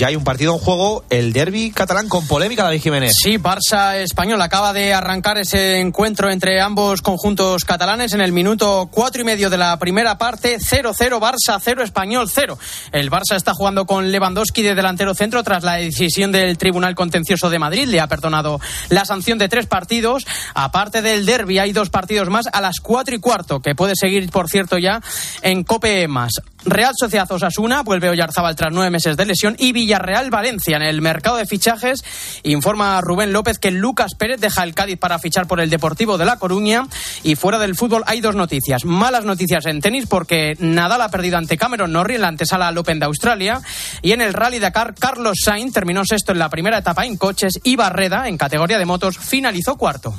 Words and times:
ya 0.00 0.06
hay 0.06 0.16
un 0.16 0.24
partido 0.24 0.54
en 0.54 0.58
juego, 0.58 1.04
el 1.10 1.34
derby 1.34 1.72
catalán 1.72 2.08
con 2.08 2.26
polémica, 2.26 2.62
David 2.62 2.80
Jiménez. 2.80 3.12
Sí, 3.22 3.36
Barça 3.36 3.98
español 3.98 4.40
acaba 4.40 4.72
de 4.72 4.94
arrancar 4.94 5.36
ese 5.36 5.78
encuentro 5.78 6.30
entre 6.30 6.58
ambos 6.58 7.02
conjuntos 7.02 7.66
catalanes 7.66 8.14
en 8.14 8.22
el 8.22 8.32
minuto 8.32 8.88
cuatro 8.90 9.20
y 9.20 9.26
medio 9.26 9.50
de 9.50 9.58
la 9.58 9.78
primera 9.78 10.16
parte, 10.16 10.58
0-0 10.58 11.20
Barça, 11.20 11.60
0 11.62 11.82
español, 11.82 12.30
0. 12.32 12.58
El 12.92 13.10
Barça 13.10 13.36
está 13.36 13.52
jugando 13.52 13.84
con 13.84 14.10
Lewandowski 14.10 14.62
de 14.62 14.74
delantero 14.74 15.14
centro 15.14 15.44
tras 15.44 15.64
la 15.64 15.74
decisión 15.74 16.32
del 16.32 16.56
Tribunal 16.56 16.94
Contencioso 16.94 17.50
de 17.50 17.58
Madrid. 17.58 17.86
Le 17.86 18.00
ha 18.00 18.06
perdonado 18.06 18.58
la 18.88 19.04
sanción 19.04 19.36
de 19.36 19.50
tres 19.50 19.66
partidos. 19.66 20.26
Aparte 20.54 21.02
del 21.02 21.26
derby, 21.26 21.58
hay 21.58 21.74
dos 21.74 21.90
partidos 21.90 22.30
más 22.30 22.46
a 22.50 22.62
las 22.62 22.80
cuatro 22.80 23.14
y 23.14 23.18
cuarto, 23.18 23.60
que 23.60 23.74
puede 23.74 23.92
seguir, 23.96 24.30
por 24.30 24.48
cierto, 24.48 24.78
ya 24.78 25.02
en 25.42 25.62
Cope 25.62 26.08
más. 26.08 26.32
Real 26.64 26.92
Sociedad 26.98 27.30
Osasuna 27.30 27.82
vuelve 27.82 28.10
Oyarzábal 28.10 28.54
tras 28.54 28.72
nueve 28.72 28.90
meses 28.90 29.16
de 29.16 29.24
lesión 29.24 29.56
y 29.58 29.72
Villarreal 29.72 30.30
Valencia 30.30 30.76
en 30.76 30.82
el 30.82 31.00
mercado 31.00 31.36
de 31.36 31.46
fichajes. 31.46 32.04
Informa 32.42 33.00
Rubén 33.00 33.32
López 33.32 33.58
que 33.58 33.70
Lucas 33.70 34.14
Pérez 34.14 34.40
deja 34.40 34.62
el 34.62 34.74
Cádiz 34.74 34.98
para 34.98 35.18
fichar 35.18 35.46
por 35.46 35.60
el 35.60 35.70
Deportivo 35.70 36.18
de 36.18 36.24
La 36.24 36.38
Coruña. 36.38 36.86
Y 37.22 37.36
fuera 37.36 37.58
del 37.58 37.76
fútbol 37.76 38.04
hay 38.06 38.20
dos 38.20 38.34
noticias. 38.34 38.84
Malas 38.84 39.24
noticias 39.24 39.66
en 39.66 39.80
tenis 39.80 40.06
porque 40.06 40.56
Nadal 40.58 41.02
ha 41.02 41.08
perdido 41.08 41.38
ante 41.38 41.56
Cameron 41.56 41.92
Norrie 41.92 42.16
en 42.16 42.22
la 42.22 42.28
antesala 42.28 42.68
al 42.68 42.78
Open 42.78 42.98
de 42.98 43.06
Australia. 43.06 43.60
Y 44.02 44.12
en 44.12 44.20
el 44.20 44.34
Rally 44.34 44.58
Dakar 44.58 44.94
Carlos 44.94 45.38
Sainz 45.44 45.72
terminó 45.72 46.04
sexto 46.04 46.32
en 46.32 46.38
la 46.38 46.50
primera 46.50 46.78
etapa 46.78 47.06
en 47.06 47.16
coches 47.16 47.54
y 47.64 47.76
Barreda 47.76 48.28
en 48.28 48.36
categoría 48.36 48.78
de 48.78 48.84
motos 48.84 49.18
finalizó 49.18 49.76
cuarto. 49.76 50.14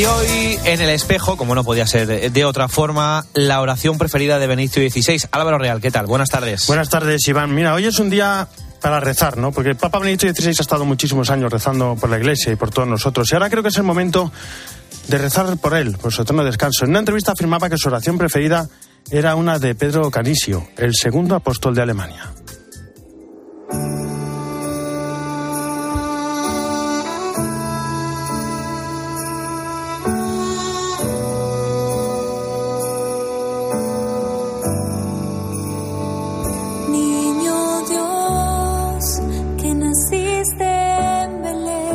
Y 0.00 0.06
hoy 0.06 0.58
en 0.64 0.80
el 0.80 0.88
espejo, 0.88 1.36
como 1.36 1.54
no 1.54 1.62
podía 1.62 1.86
ser 1.86 2.32
de 2.32 2.44
otra 2.46 2.68
forma, 2.68 3.26
la 3.34 3.60
oración 3.60 3.98
preferida 3.98 4.38
de 4.38 4.46
Benicio 4.46 4.80
XVI. 4.80 5.28
Álvaro 5.30 5.58
Real, 5.58 5.78
¿qué 5.82 5.90
tal? 5.90 6.06
Buenas 6.06 6.30
tardes. 6.30 6.66
Buenas 6.68 6.88
tardes, 6.88 7.28
Iván. 7.28 7.54
Mira, 7.54 7.74
hoy 7.74 7.84
es 7.84 7.98
un 7.98 8.08
día 8.08 8.48
para 8.80 8.98
rezar, 8.98 9.36
¿no? 9.36 9.52
Porque 9.52 9.68
el 9.68 9.76
Papa 9.76 9.98
Benedicto 9.98 10.26
XVI 10.26 10.54
ha 10.58 10.62
estado 10.62 10.86
muchísimos 10.86 11.28
años 11.28 11.52
rezando 11.52 11.96
por 12.00 12.08
la 12.08 12.16
Iglesia 12.16 12.50
y 12.50 12.56
por 12.56 12.70
todos 12.70 12.88
nosotros. 12.88 13.30
Y 13.30 13.34
ahora 13.34 13.50
creo 13.50 13.62
que 13.62 13.68
es 13.68 13.76
el 13.76 13.82
momento 13.82 14.32
de 15.08 15.18
rezar 15.18 15.54
por 15.58 15.76
él, 15.76 15.98
por 15.98 16.14
su 16.14 16.22
eterno 16.22 16.44
descanso. 16.44 16.86
En 16.86 16.92
una 16.92 17.00
entrevista 17.00 17.32
afirmaba 17.32 17.68
que 17.68 17.76
su 17.76 17.88
oración 17.88 18.16
preferida 18.16 18.70
era 19.10 19.34
una 19.34 19.58
de 19.58 19.74
Pedro 19.74 20.10
Canisio, 20.10 20.66
el 20.78 20.94
segundo 20.94 21.34
apóstol 21.34 21.74
de 21.74 21.82
Alemania. 21.82 22.32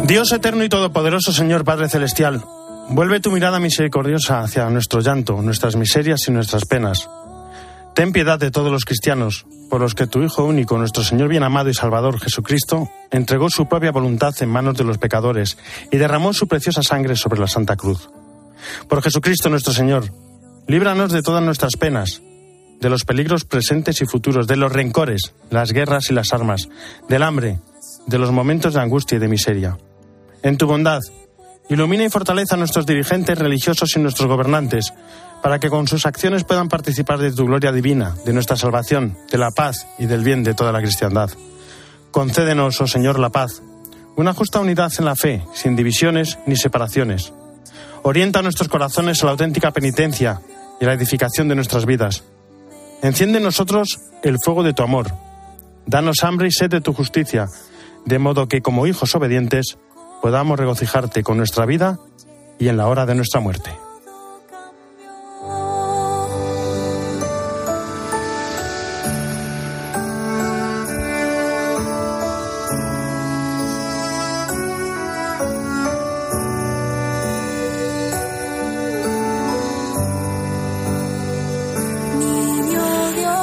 Dios 0.05 0.31
eterno 0.33 0.63
y 0.63 0.69
todopoderoso, 0.69 1.33
Señor 1.33 1.63
Padre 1.63 1.89
Celestial, 1.89 2.43
vuelve 2.89 3.19
tu 3.19 3.31
mirada 3.31 3.59
misericordiosa 3.59 4.41
hacia 4.41 4.69
nuestro 4.69 4.99
llanto, 4.99 5.41
nuestras 5.41 5.75
miserias 5.75 6.27
y 6.27 6.31
nuestras 6.31 6.65
penas. 6.65 7.09
Ten 7.95 8.11
piedad 8.11 8.37
de 8.37 8.51
todos 8.51 8.71
los 8.71 8.85
cristianos, 8.85 9.47
por 9.67 9.81
los 9.81 9.95
que 9.95 10.05
tu 10.05 10.21
Hijo 10.21 10.45
único, 10.45 10.77
nuestro 10.77 11.03
Señor 11.03 11.29
bien 11.29 11.41
amado 11.41 11.71
y 11.71 11.73
Salvador 11.73 12.19
Jesucristo, 12.19 12.87
entregó 13.09 13.49
su 13.49 13.67
propia 13.67 13.91
voluntad 13.91 14.35
en 14.41 14.49
manos 14.49 14.77
de 14.77 14.83
los 14.83 14.99
pecadores 14.99 15.57
y 15.91 15.97
derramó 15.97 16.33
su 16.33 16.47
preciosa 16.47 16.83
sangre 16.83 17.15
sobre 17.15 17.39
la 17.39 17.47
Santa 17.47 17.75
Cruz. 17.75 18.07
Por 18.87 19.01
Jesucristo 19.01 19.49
nuestro 19.49 19.73
Señor, 19.73 20.13
líbranos 20.67 21.11
de 21.13 21.23
todas 21.23 21.43
nuestras 21.43 21.77
penas, 21.77 22.21
de 22.79 22.89
los 22.91 23.05
peligros 23.05 23.43
presentes 23.43 23.99
y 24.03 24.05
futuros, 24.05 24.45
de 24.45 24.55
los 24.55 24.71
rencores, 24.71 25.33
las 25.49 25.71
guerras 25.71 26.11
y 26.11 26.13
las 26.13 26.31
armas, 26.31 26.69
del 27.09 27.23
hambre, 27.23 27.57
de 28.05 28.19
los 28.19 28.31
momentos 28.31 28.75
de 28.75 28.81
angustia 28.81 29.15
y 29.15 29.19
de 29.19 29.27
miseria 29.27 29.79
en 30.45 30.57
tu 30.57 30.67
bondad. 30.67 31.01
Ilumina 31.69 32.03
y 32.03 32.09
fortaleza 32.09 32.53
a 32.53 32.57
nuestros 32.57 32.85
dirigentes 32.85 33.37
religiosos 33.37 33.95
y 33.95 33.99
nuestros 33.99 34.29
gobernantes, 34.29 34.93
para 35.41 35.59
que 35.59 35.71
con 35.71 35.87
sus 35.87 36.05
acciones 36.05 36.43
puedan 36.43 36.69
participar 36.69 37.17
de 37.17 37.31
tu 37.31 37.45
gloria 37.45 37.71
divina, 37.71 38.15
de 38.25 38.31
nuestra 38.31 38.55
salvación, 38.55 39.17
de 39.31 39.39
la 39.39 39.49
paz 39.49 39.87
y 39.97 40.05
del 40.05 40.23
bien 40.23 40.43
de 40.43 40.53
toda 40.53 40.71
la 40.71 40.81
cristiandad. 40.81 41.31
Concédenos, 42.11 42.79
oh 42.79 42.85
Señor, 42.85 43.17
la 43.17 43.31
paz, 43.31 43.63
una 44.15 44.35
justa 44.35 44.59
unidad 44.59 44.93
en 44.99 45.05
la 45.05 45.15
fe, 45.15 45.43
sin 45.53 45.75
divisiones 45.75 46.37
ni 46.45 46.55
separaciones. 46.55 47.33
Orienta 48.03 48.43
nuestros 48.43 48.69
corazones 48.69 49.23
a 49.23 49.25
la 49.25 49.31
auténtica 49.31 49.71
penitencia 49.71 50.41
y 50.79 50.85
la 50.85 50.93
edificación 50.93 51.47
de 51.47 51.55
nuestras 51.55 51.87
vidas. 51.87 52.23
Enciende 53.01 53.39
en 53.39 53.45
nosotros 53.45 53.99
el 54.21 54.37
fuego 54.43 54.61
de 54.61 54.73
tu 54.73 54.83
amor. 54.83 55.11
Danos 55.87 56.23
hambre 56.23 56.49
y 56.49 56.51
sed 56.51 56.69
de 56.69 56.81
tu 56.81 56.93
justicia, 56.93 57.47
de 58.05 58.19
modo 58.19 58.47
que 58.47 58.61
como 58.61 58.85
hijos 58.85 59.15
obedientes 59.15 59.77
podamos 60.25 60.57
regocijarte 60.57 61.21
con 61.21 61.37
nuestra 61.37 61.67
vida 61.67 61.99
y 62.57 62.67
en 62.67 62.77
la 62.77 62.87
hora 62.87 63.05
de 63.05 63.13
nuestra 63.13 63.39
muerte. 63.41 63.69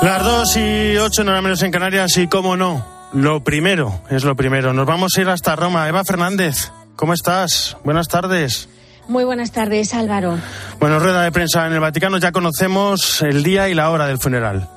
Las 0.02 0.24
dos 0.24 0.56
y 0.56 0.96
ocho, 0.96 1.22
no 1.22 1.30
era 1.30 1.42
menos 1.42 1.62
en 1.62 1.70
Canarias, 1.70 2.16
y 2.16 2.26
cómo 2.26 2.56
no, 2.56 2.84
lo 3.12 3.44
primero, 3.44 4.00
es 4.10 4.24
lo 4.24 4.36
primero. 4.36 4.72
Nos 4.72 4.86
vamos 4.86 5.12
a 5.16 5.20
ir 5.20 5.28
hasta 5.28 5.56
Roma. 5.56 5.88
Eva 5.88 6.04
Fernández, 6.04 6.70
¿cómo 6.96 7.14
estás? 7.14 7.76
Buenas 7.84 8.08
tardes. 8.08 8.68
Muy 9.08 9.24
buenas 9.24 9.52
tardes, 9.52 9.94
Álvaro. 9.94 10.38
Bueno, 10.78 10.98
rueda 10.98 11.22
de 11.22 11.32
prensa 11.32 11.66
en 11.66 11.72
el 11.72 11.80
Vaticano. 11.80 12.18
Ya 12.18 12.32
conocemos 12.32 13.22
el 13.22 13.42
día 13.42 13.68
y 13.68 13.74
la 13.74 13.90
hora 13.90 14.06
del 14.06 14.18
funeral. 14.18 14.68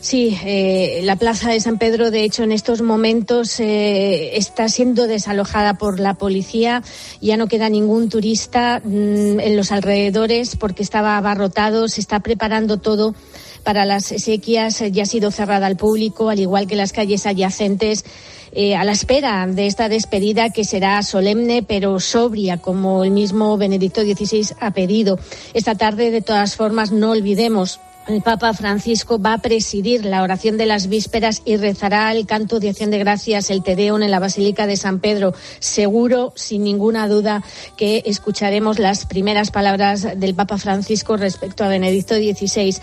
Sí, 0.00 0.38
eh, 0.44 1.00
la 1.04 1.16
plaza 1.16 1.50
de 1.50 1.60
San 1.60 1.76
Pedro, 1.76 2.10
de 2.10 2.24
hecho, 2.24 2.42
en 2.42 2.52
estos 2.52 2.80
momentos 2.80 3.60
eh, 3.60 4.38
está 4.38 4.70
siendo 4.70 5.06
desalojada 5.06 5.74
por 5.74 6.00
la 6.00 6.14
policía. 6.14 6.82
Ya 7.20 7.36
no 7.36 7.48
queda 7.48 7.68
ningún 7.68 8.08
turista 8.08 8.80
mm, 8.82 9.40
en 9.40 9.56
los 9.58 9.70
alrededores 9.72 10.56
porque 10.56 10.82
estaba 10.82 11.18
abarrotado. 11.18 11.86
Se 11.86 12.00
está 12.00 12.20
preparando 12.20 12.78
todo 12.78 13.14
para 13.60 13.84
las 13.84 14.04
sequías 14.04 14.82
ya 14.90 15.02
ha 15.02 15.06
sido 15.06 15.30
cerrada 15.30 15.66
al 15.66 15.76
público, 15.76 16.28
al 16.28 16.40
igual 16.40 16.66
que 16.66 16.76
las 16.76 16.92
calles 16.92 17.26
adyacentes. 17.26 18.04
Eh, 18.52 18.74
a 18.74 18.82
la 18.82 18.90
espera 18.90 19.46
de 19.46 19.68
esta 19.68 19.88
despedida 19.88 20.50
que 20.50 20.64
será 20.64 21.00
solemne 21.04 21.62
pero 21.62 22.00
sobria, 22.00 22.58
como 22.58 23.04
el 23.04 23.12
mismo 23.12 23.56
Benedicto 23.56 24.02
XVI 24.02 24.56
ha 24.58 24.72
pedido. 24.72 25.20
Esta 25.54 25.76
tarde, 25.76 26.10
de 26.10 26.20
todas 26.20 26.56
formas, 26.56 26.90
no 26.90 27.12
olvidemos 27.12 27.78
el 28.10 28.22
Papa 28.22 28.52
Francisco 28.54 29.20
va 29.20 29.34
a 29.34 29.38
presidir 29.38 30.04
la 30.04 30.22
oración 30.22 30.56
de 30.56 30.66
las 30.66 30.88
vísperas 30.88 31.42
y 31.44 31.56
rezará 31.56 32.10
el 32.12 32.26
canto 32.26 32.60
de 32.60 32.70
acción 32.70 32.90
de 32.90 32.98
gracias, 32.98 33.50
el 33.50 33.62
Tedeum 33.62 34.02
en 34.02 34.10
la 34.10 34.18
Basílica 34.18 34.66
de 34.66 34.76
San 34.76 35.00
Pedro. 35.00 35.34
Seguro, 35.58 36.32
sin 36.34 36.64
ninguna 36.64 37.08
duda, 37.08 37.42
que 37.76 38.02
escucharemos 38.06 38.78
las 38.78 39.06
primeras 39.06 39.50
palabras 39.50 40.18
del 40.18 40.34
Papa 40.34 40.58
Francisco 40.58 41.16
respecto 41.16 41.64
a 41.64 41.68
Benedicto 41.68 42.14
XVI. 42.14 42.76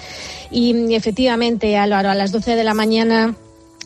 Y 0.52 0.94
efectivamente, 0.94 1.78
Álvaro, 1.78 2.10
a 2.10 2.16
las 2.16 2.32
12 2.32 2.56
de 2.56 2.64
la 2.64 2.74
mañana 2.74 3.36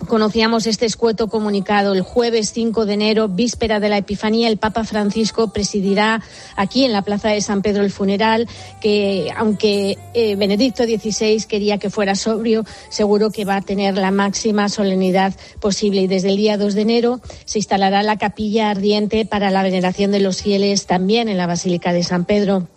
Conocíamos 0.07 0.65
este 0.65 0.85
escueto 0.85 1.27
comunicado. 1.27 1.93
El 1.93 2.01
jueves 2.01 2.51
5 2.53 2.85
de 2.85 2.93
enero, 2.93 3.27
víspera 3.27 3.79
de 3.79 3.87
la 3.87 3.97
Epifanía, 3.97 4.47
el 4.47 4.57
Papa 4.57 4.83
Francisco 4.83 5.53
presidirá 5.53 6.21
aquí 6.55 6.85
en 6.85 6.91
la 6.91 7.03
Plaza 7.03 7.29
de 7.29 7.41
San 7.41 7.61
Pedro 7.61 7.83
el 7.83 7.91
funeral, 7.91 8.47
que 8.81 9.31
aunque 9.37 9.97
eh, 10.13 10.35
Benedicto 10.35 10.83
XVI 10.83 11.45
quería 11.47 11.77
que 11.77 11.89
fuera 11.89 12.15
sobrio, 12.15 12.65
seguro 12.89 13.29
que 13.29 13.45
va 13.45 13.57
a 13.57 13.61
tener 13.61 13.95
la 13.95 14.11
máxima 14.11 14.69
solemnidad 14.69 15.33
posible. 15.59 16.01
Y 16.01 16.07
desde 16.07 16.29
el 16.29 16.37
día 16.37 16.57
2 16.57 16.73
de 16.73 16.81
enero 16.81 17.21
se 17.45 17.59
instalará 17.59 18.03
la 18.03 18.17
capilla 18.17 18.69
ardiente 18.69 19.25
para 19.25 19.51
la 19.51 19.63
veneración 19.63 20.11
de 20.11 20.19
los 20.19 20.41
fieles 20.41 20.87
también 20.87 21.29
en 21.29 21.37
la 21.37 21.47
Basílica 21.47 21.93
de 21.93 22.03
San 22.03 22.25
Pedro. 22.25 22.67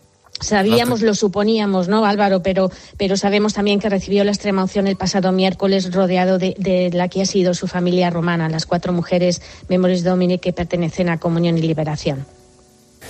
Sabíamos, 0.44 1.02
lo 1.02 1.14
suponíamos, 1.14 1.88
¿no, 1.88 2.04
Álvaro? 2.04 2.42
Pero, 2.42 2.70
pero 2.96 3.16
sabemos 3.16 3.54
también 3.54 3.80
que 3.80 3.88
recibió 3.88 4.24
la 4.24 4.30
extrema 4.30 4.62
opción 4.62 4.86
el 4.86 4.96
pasado 4.96 5.32
miércoles 5.32 5.92
rodeado 5.92 6.38
de, 6.38 6.90
la 6.92 7.08
que 7.08 7.22
ha 7.22 7.26
sido 7.26 7.54
su 7.54 7.66
familia 7.66 8.10
romana, 8.10 8.48
las 8.48 8.66
cuatro 8.66 8.92
mujeres 8.92 9.40
Memoris 9.68 10.04
Domini 10.04 10.38
que 10.38 10.52
pertenecen 10.52 11.08
a 11.08 11.18
Comunión 11.18 11.58
y 11.58 11.62
Liberación. 11.62 12.26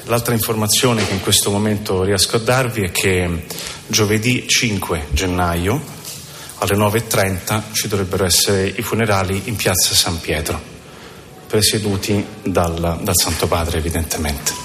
L'altra 0.06 0.34
informazione 0.34 1.06
che 1.06 1.14
in 1.14 1.22
questo 1.22 1.50
momento 1.50 2.02
riesco 2.02 2.36
a 2.36 2.40
darvi 2.40 2.82
è 2.82 2.90
che 2.90 3.46
giovedì 3.86 4.46
5 4.46 5.06
gennaio 5.12 5.80
alle 6.58 6.76
9.30 6.76 7.62
ci 7.72 7.88
dovrebbero 7.88 8.24
essere 8.24 8.66
i 8.66 8.82
funerali 8.82 9.42
in 9.44 9.56
piazza 9.56 9.94
San 9.94 10.20
Pietro, 10.20 10.60
presieduti 11.46 12.24
dal, 12.42 13.00
dal 13.02 13.16
Santo 13.16 13.46
Padre 13.46 13.78
evidentemente. 13.78 14.63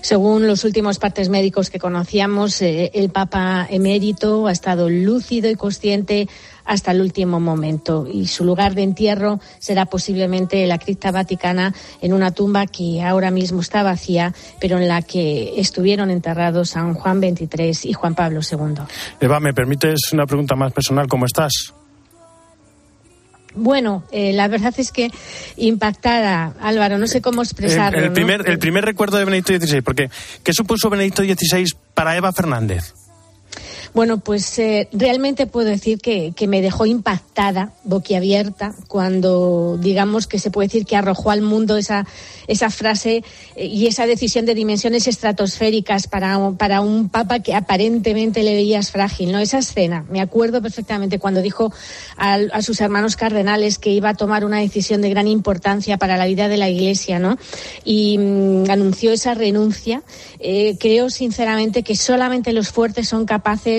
Según 0.00 0.46
los 0.46 0.64
últimos 0.64 0.98
partes 0.98 1.28
médicos 1.28 1.70
que 1.70 1.78
conocíamos, 1.78 2.60
eh, 2.62 2.90
el 2.94 3.10
Papa 3.10 3.66
emérito 3.70 4.46
ha 4.46 4.52
estado 4.52 4.88
lúcido 4.88 5.50
y 5.50 5.54
consciente 5.54 6.28
hasta 6.64 6.92
el 6.92 7.00
último 7.00 7.40
momento 7.40 8.06
y 8.12 8.26
su 8.26 8.44
lugar 8.44 8.74
de 8.74 8.82
entierro 8.82 9.40
será 9.58 9.86
posiblemente 9.86 10.66
la 10.66 10.78
cripta 10.78 11.10
vaticana 11.10 11.74
en 12.02 12.12
una 12.12 12.30
tumba 12.30 12.66
que 12.66 13.02
ahora 13.02 13.30
mismo 13.30 13.62
está 13.62 13.82
vacía, 13.82 14.34
pero 14.60 14.78
en 14.78 14.86
la 14.86 15.02
que 15.02 15.58
estuvieron 15.58 16.10
enterrados 16.10 16.70
San 16.70 16.94
Juan 16.94 17.20
XXIII 17.20 17.90
y 17.90 17.92
Juan 17.94 18.14
Pablo 18.14 18.40
II. 18.40 18.82
Eva, 19.18 19.40
¿me 19.40 19.54
permites 19.54 20.12
una 20.12 20.26
pregunta 20.26 20.54
más 20.54 20.72
personal? 20.72 21.08
¿Cómo 21.08 21.24
estás? 21.24 21.72
Bueno, 23.58 24.04
eh, 24.12 24.32
la 24.32 24.48
verdad 24.48 24.72
es 24.78 24.92
que 24.92 25.10
impactada, 25.56 26.54
Álvaro, 26.60 26.98
no 26.98 27.06
sé 27.06 27.20
cómo 27.20 27.42
expresarlo. 27.42 27.98
El, 27.98 28.12
primer, 28.12 28.48
el 28.48 28.58
primer 28.58 28.84
recuerdo 28.84 29.18
de 29.18 29.24
Benedicto 29.24 29.54
XVI, 29.54 29.82
porque 29.82 30.10
¿qué 30.42 30.52
supuso 30.52 30.88
Benedicto 30.88 31.22
XVI 31.22 31.66
para 31.94 32.16
Eva 32.16 32.32
Fernández? 32.32 32.94
Bueno, 33.94 34.18
pues 34.18 34.58
eh, 34.58 34.88
realmente 34.92 35.46
puedo 35.46 35.68
decir 35.68 35.98
que, 35.98 36.34
me 36.48 36.62
dejó 36.62 36.86
impactada, 36.86 37.72
boquiabierta, 37.84 38.74
cuando 38.86 39.76
digamos 39.78 40.26
que 40.26 40.38
se 40.38 40.50
puede 40.50 40.68
decir 40.68 40.86
que 40.86 40.96
arrojó 40.96 41.30
al 41.30 41.42
mundo 41.42 41.76
esa, 41.76 42.06
esa 42.46 42.70
frase 42.70 43.22
eh, 43.56 43.66
y 43.66 43.86
esa 43.86 44.06
decisión 44.06 44.46
de 44.46 44.54
dimensiones 44.54 45.06
estratosféricas 45.06 46.06
para, 46.06 46.38
para 46.52 46.80
un 46.80 47.08
papa 47.08 47.40
que 47.40 47.54
aparentemente 47.54 48.42
le 48.42 48.54
veías 48.54 48.90
frágil, 48.90 49.32
¿no? 49.32 49.38
Esa 49.38 49.58
escena, 49.58 50.04
me 50.10 50.20
acuerdo 50.20 50.62
perfectamente 50.62 51.18
cuando 51.18 51.42
dijo 51.42 51.72
a, 52.16 52.62
sus 52.62 52.80
hermanos 52.80 53.16
cardenales 53.16 53.78
que 53.78 53.90
iba 53.90 54.10
a 54.10 54.14
tomar 54.14 54.44
una 54.44 54.58
decisión 54.58 55.00
de 55.02 55.10
gran 55.10 55.28
importancia 55.28 55.98
para 55.98 56.16
la 56.16 56.26
vida 56.26 56.48
de 56.48 56.56
la 56.56 56.68
Iglesia, 56.68 57.18
¿no? 57.18 57.38
Y 57.84 58.18
mm, 58.18 58.70
anunció 58.70 59.12
esa 59.12 59.34
renuncia. 59.34 60.02
Eh, 60.40 60.76
creo 60.78 61.10
sinceramente 61.10 61.82
que 61.82 61.96
solamente 61.96 62.52
los 62.52 62.68
fuertes 62.68 63.08
son 63.08 63.26
capaces 63.26 63.77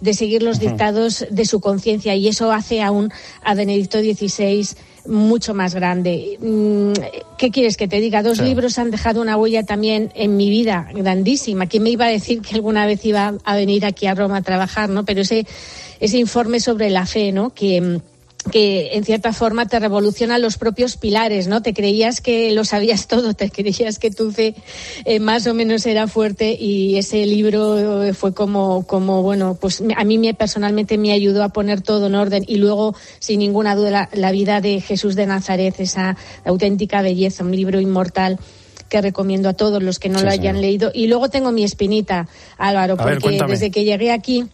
de 0.00 0.14
seguir 0.14 0.42
los 0.42 0.58
dictados 0.58 1.26
de 1.30 1.44
su 1.44 1.60
conciencia 1.60 2.14
y 2.14 2.28
eso 2.28 2.52
hace 2.52 2.82
aún 2.82 3.12
a 3.42 3.54
Benedicto 3.54 3.98
XVI 3.98 4.66
mucho 5.06 5.54
más 5.54 5.74
grande. 5.74 6.38
Mm, 6.40 6.92
¿Qué 7.38 7.50
quieres 7.50 7.76
que 7.76 7.88
te 7.88 8.00
diga? 8.00 8.22
Dos 8.22 8.40
libros 8.40 8.78
han 8.78 8.90
dejado 8.90 9.20
una 9.20 9.36
huella 9.36 9.62
también 9.62 10.12
en 10.14 10.36
mi 10.36 10.50
vida 10.50 10.88
grandísima. 10.92 11.66
¿Quién 11.66 11.82
me 11.82 11.90
iba 11.90 12.06
a 12.06 12.10
decir 12.10 12.42
que 12.42 12.54
alguna 12.54 12.86
vez 12.86 13.04
iba 13.04 13.34
a 13.44 13.56
venir 13.56 13.86
aquí 13.86 14.06
a 14.06 14.14
Roma 14.14 14.38
a 14.38 14.42
trabajar, 14.42 14.88
no? 14.88 15.04
Pero 15.04 15.22
ese, 15.22 15.46
ese 16.00 16.18
informe 16.18 16.60
sobre 16.60 16.90
la 16.90 17.06
fe, 17.06 17.32
¿no? 17.32 17.50
Que 17.50 17.80
mm, 17.80 17.98
que 18.42 18.94
en 18.94 19.04
cierta 19.04 19.32
forma 19.32 19.66
te 19.66 19.78
revoluciona 19.78 20.38
los 20.38 20.56
propios 20.56 20.96
pilares, 20.96 21.46
¿no? 21.46 21.62
Te 21.62 21.74
creías 21.74 22.20
que 22.20 22.52
lo 22.52 22.64
sabías 22.64 23.06
todo, 23.06 23.34
te 23.34 23.50
creías 23.50 23.98
que 23.98 24.10
tu 24.10 24.32
fe 24.32 24.54
eh, 25.04 25.20
más 25.20 25.46
o 25.46 25.54
menos 25.54 25.84
era 25.86 26.06
fuerte 26.08 26.56
y 26.58 26.96
ese 26.96 27.26
libro 27.26 28.02
eh, 28.02 28.14
fue 28.14 28.32
como, 28.32 28.86
como, 28.86 29.22
bueno, 29.22 29.56
pues 29.60 29.82
a 29.96 30.04
mí 30.04 30.18
me, 30.18 30.34
personalmente 30.34 30.98
me 30.98 31.12
ayudó 31.12 31.42
a 31.42 31.50
poner 31.50 31.80
todo 31.80 32.06
en 32.06 32.14
orden 32.14 32.44
y 32.46 32.56
luego, 32.56 32.94
sin 33.18 33.40
ninguna 33.40 33.74
duda, 33.74 34.08
la, 34.12 34.30
vida 34.30 34.60
de 34.60 34.80
Jesús 34.80 35.16
de 35.16 35.26
Nazaret, 35.26 35.74
esa 35.78 36.16
auténtica 36.44 37.02
belleza, 37.02 37.44
un 37.44 37.54
libro 37.54 37.80
inmortal 37.80 38.38
que 38.88 39.00
recomiendo 39.00 39.48
a 39.48 39.52
todos 39.54 39.82
los 39.82 39.98
que 39.98 40.08
no 40.08 40.20
lo 40.22 40.30
hayan 40.30 40.60
leído. 40.60 40.90
Y 40.94 41.08
luego 41.08 41.28
tengo 41.28 41.52
mi 41.52 41.62
espinita, 41.62 42.28
Álvaro, 42.58 42.96
porque 42.96 43.38
desde 43.46 43.70
que 43.70 43.84
llegué 43.84 44.12
aquí 44.12 44.48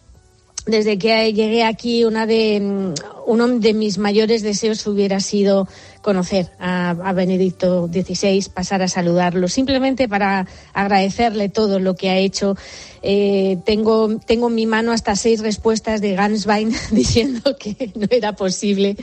desde 0.67 0.97
que 0.97 1.33
llegué 1.33 1.63
aquí, 1.63 2.03
una 2.03 2.25
de, 2.25 2.59
mm, 2.59 2.93
uno 3.27 3.47
de 3.47 3.73
mis 3.73 3.97
mayores 3.97 4.41
deseos 4.41 4.87
hubiera 4.87 5.19
sido 5.19 5.67
conocer 6.01 6.49
a, 6.57 6.93
Benedicto 7.13 7.87
XVI, 7.87 8.47
pasar 8.53 8.81
a 8.81 8.87
saludarlo, 8.87 9.49
simplemente 9.49 10.07
para 10.07 10.47
agradecerle 10.73 11.49
todo 11.49 11.79
lo 11.79 11.95
que 11.95 12.09
ha 12.09 12.17
hecho. 12.17 12.55
Eh, 13.01 13.57
tengo, 13.65 14.17
tengo 14.25 14.47
en 14.47 14.55
mi 14.55 14.65
mano 14.65 14.91
hasta 14.91 15.15
seis 15.15 15.41
respuestas 15.41 15.99
de 15.99 16.15
Ganswein 16.15 16.73
diciendo 16.91 17.57
que 17.57 17.91
no 17.95 18.07
era 18.09 18.33
posible 18.33 18.95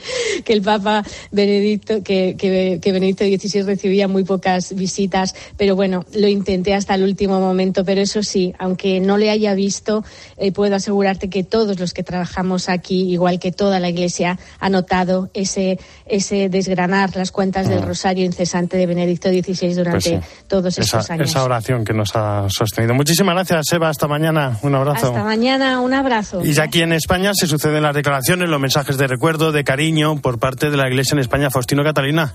que 0.43 0.53
el 0.53 0.63
Papa 0.63 1.03
Benedicto, 1.31 2.01
que, 2.03 2.35
que, 2.37 2.79
que, 2.81 2.91
Benedicto 2.91 3.23
XVI 3.23 3.63
recibía 3.63 4.07
muy 4.07 4.23
pocas 4.23 4.73
visitas, 4.75 5.35
pero 5.57 5.75
bueno, 5.75 6.05
lo 6.13 6.27
intenté 6.27 6.73
hasta 6.73 6.95
el 6.95 7.03
último 7.03 7.39
momento. 7.39 7.85
Pero 7.85 8.01
eso 8.01 8.23
sí, 8.23 8.53
aunque 8.57 8.99
no 8.99 9.17
le 9.17 9.29
haya 9.29 9.53
visto, 9.53 10.03
eh, 10.37 10.51
puedo 10.51 10.75
asegurarte 10.75 11.29
que 11.29 11.43
todos 11.43 11.79
los 11.79 11.93
que 11.93 12.01
trabajamos 12.03 12.67
aquí, 12.67 13.11
igual 13.11 13.39
que 13.39 13.51
toda 13.51 13.79
la 13.79 13.89
Iglesia, 13.89 14.14
ha 14.23 14.69
notado 14.69 15.29
ese, 15.33 15.79
ese 16.05 16.49
desgranar 16.49 17.15
las 17.15 17.31
cuentas 17.31 17.67
del 17.67 17.81
mm. 17.81 17.87
rosario 17.87 18.25
incesante 18.25 18.77
de 18.77 18.85
Benedicto 18.85 19.29
XVI 19.29 19.73
durante 19.73 20.11
pues 20.11 20.25
todos 20.47 20.77
estos 20.77 21.09
años. 21.09 21.29
Esa 21.29 21.43
oración 21.43 21.83
que 21.83 21.93
nos 21.93 22.15
ha 22.15 22.47
sostenido. 22.49 22.93
Muchísimas 22.93 23.35
gracias, 23.35 23.65
Eva. 23.73 23.89
Hasta 23.89 24.07
mañana. 24.07 24.57
Un 24.61 24.75
abrazo. 24.75 25.07
Hasta 25.07 25.23
mañana. 25.23 25.81
Un 25.81 25.93
abrazo. 25.93 26.43
Y 26.43 26.53
ya 26.53 26.63
aquí 26.63 26.81
en 26.81 26.93
España 26.93 27.31
se 27.33 27.47
suceden 27.47 27.83
las 27.83 27.95
declaraciones, 27.95 28.49
los 28.49 28.59
mensajes 28.59 28.97
de 28.97 29.07
recuerdo, 29.07 29.51
de 29.51 29.63
cariño 29.63 30.21
por 30.21 30.39
parte 30.39 30.69
de 30.69 30.77
la 30.77 30.87
Iglesia 30.87 31.15
en 31.15 31.19
España. 31.19 31.49
Faustino 31.49 31.83
Catalina, 31.83 32.33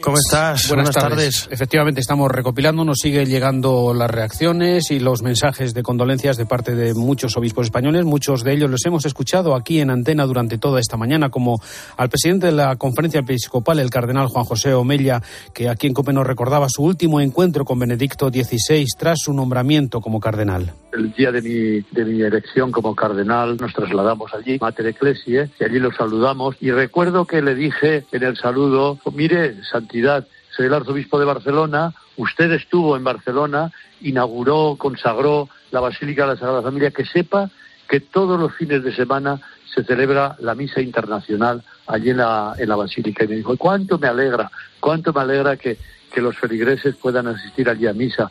¿cómo 0.00 0.16
estás? 0.16 0.68
Buenas, 0.68 0.90
tardes. 0.90 1.48
Efectivamente, 1.50 2.00
estamos 2.00 2.30
recopilando, 2.30 2.84
nos 2.84 2.98
siguen 2.98 3.28
llegando 3.28 3.94
las 3.94 4.10
reacciones 4.10 4.90
y 4.90 4.98
los 4.98 5.22
mensajes 5.22 5.74
de 5.74 5.82
condolencias 5.82 6.36
de 6.36 6.46
parte 6.46 6.74
de 6.74 6.94
muchos 6.94 7.36
obispos 7.36 7.66
españoles. 7.66 8.04
Muchos 8.04 8.44
de 8.44 8.52
ellos 8.52 8.70
los 8.70 8.84
hemos 8.86 9.06
escuchado 9.06 9.54
aquí 9.54 9.80
en 9.80 9.90
antena 9.90 10.24
durante 10.26 10.58
toda 10.58 10.80
esta 10.80 10.96
mañana, 10.96 11.21
como 11.30 11.60
al 11.96 12.08
presidente 12.08 12.46
de 12.46 12.52
la 12.52 12.76
conferencia 12.76 13.20
episcopal, 13.20 13.78
el 13.78 13.90
cardenal 13.90 14.28
Juan 14.28 14.44
José 14.44 14.74
Omella, 14.74 15.20
que 15.52 15.68
aquí 15.68 15.86
en 15.86 15.94
Cope 15.94 16.12
recordaba 16.22 16.68
su 16.68 16.82
último 16.82 17.20
encuentro 17.20 17.64
con 17.64 17.78
Benedicto 17.78 18.28
XVI 18.28 18.84
tras 18.98 19.20
su 19.20 19.32
nombramiento 19.32 20.00
como 20.00 20.20
cardenal. 20.20 20.72
El 20.92 21.12
día 21.12 21.32
de 21.32 21.40
mi, 21.40 21.80
de 21.90 22.04
mi 22.04 22.22
elección 22.22 22.70
como 22.70 22.94
cardenal 22.94 23.56
nos 23.56 23.72
trasladamos 23.72 24.32
allí, 24.34 24.58
Mater 24.60 24.86
Ecclesiae, 24.86 25.50
y 25.58 25.64
allí 25.64 25.78
lo 25.78 25.92
saludamos. 25.92 26.56
Y 26.60 26.70
recuerdo 26.70 27.24
que 27.24 27.40
le 27.40 27.54
dije 27.54 28.04
en 28.12 28.22
el 28.22 28.36
saludo, 28.36 28.98
mire, 29.14 29.62
Santidad, 29.64 30.26
soy 30.56 30.66
el 30.66 30.74
arzobispo 30.74 31.18
de 31.18 31.24
Barcelona, 31.24 31.94
usted 32.16 32.52
estuvo 32.52 32.96
en 32.96 33.04
Barcelona, 33.04 33.72
inauguró, 34.02 34.76
consagró 34.78 35.48
la 35.70 35.80
Basílica 35.80 36.22
de 36.22 36.34
la 36.34 36.36
Sagrada 36.36 36.62
Familia, 36.62 36.90
que 36.90 37.06
sepa 37.06 37.50
que 37.88 38.00
todos 38.00 38.38
los 38.38 38.54
fines 38.54 38.82
de 38.84 38.94
semana 38.94 39.40
se 39.74 39.84
celebra 39.84 40.36
la 40.40 40.54
misa 40.54 40.80
internacional 40.80 41.62
allí 41.86 42.10
en 42.10 42.18
la, 42.18 42.54
en 42.58 42.68
la 42.68 42.76
Basílica. 42.76 43.24
Y 43.24 43.28
me 43.28 43.36
dijo, 43.36 43.56
¿cuánto 43.56 43.98
me 43.98 44.08
alegra? 44.08 44.50
¿Cuánto 44.80 45.12
me 45.12 45.20
alegra 45.20 45.56
que, 45.56 45.78
que 46.12 46.20
los 46.20 46.36
feligreses 46.36 46.96
puedan 46.96 47.26
asistir 47.26 47.68
allí 47.68 47.86
a 47.86 47.92
misa? 47.92 48.28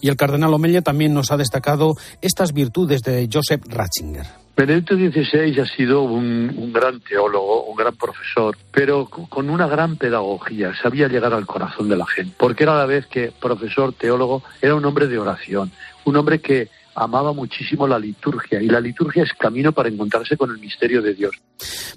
Y 0.00 0.08
el 0.08 0.16
cardenal 0.16 0.52
Omelia 0.54 0.82
también 0.82 1.14
nos 1.14 1.32
ha 1.32 1.36
destacado 1.36 1.94
estas 2.20 2.52
virtudes 2.52 3.02
de 3.02 3.28
Joseph 3.32 3.62
Ratzinger. 3.66 4.26
Benedicto 4.56 4.94
XVI 4.94 5.58
ha 5.58 5.66
sido 5.66 6.02
un, 6.02 6.54
un, 6.56 6.72
gran 6.72 7.00
teólogo, 7.00 7.64
un 7.64 7.74
gran 7.74 7.96
profesor, 7.96 8.56
pero 8.70 9.06
con 9.06 9.50
una 9.50 9.66
gran 9.66 9.96
pedagogía, 9.96 10.72
sabía 10.80 11.08
llegar 11.08 11.34
al 11.34 11.44
corazón 11.44 11.88
de 11.88 11.96
la 11.96 12.06
gente, 12.06 12.34
porque 12.38 12.62
era 12.62 12.74
a 12.74 12.78
la 12.78 12.86
vez 12.86 13.06
que 13.06 13.32
profesor, 13.32 13.92
teólogo, 13.94 14.44
era 14.62 14.76
un 14.76 14.84
hombre 14.84 15.08
de 15.08 15.18
oración, 15.18 15.72
un 16.04 16.16
hombre 16.16 16.40
que 16.40 16.68
amaba 16.94 17.32
muchísimo 17.32 17.86
la 17.86 17.98
liturgia 17.98 18.60
y 18.60 18.66
la 18.66 18.80
liturgia 18.80 19.22
es 19.22 19.32
camino 19.32 19.72
para 19.72 19.88
encontrarse 19.88 20.36
con 20.36 20.50
el 20.50 20.58
misterio 20.58 21.02
de 21.02 21.14
Dios. 21.14 21.34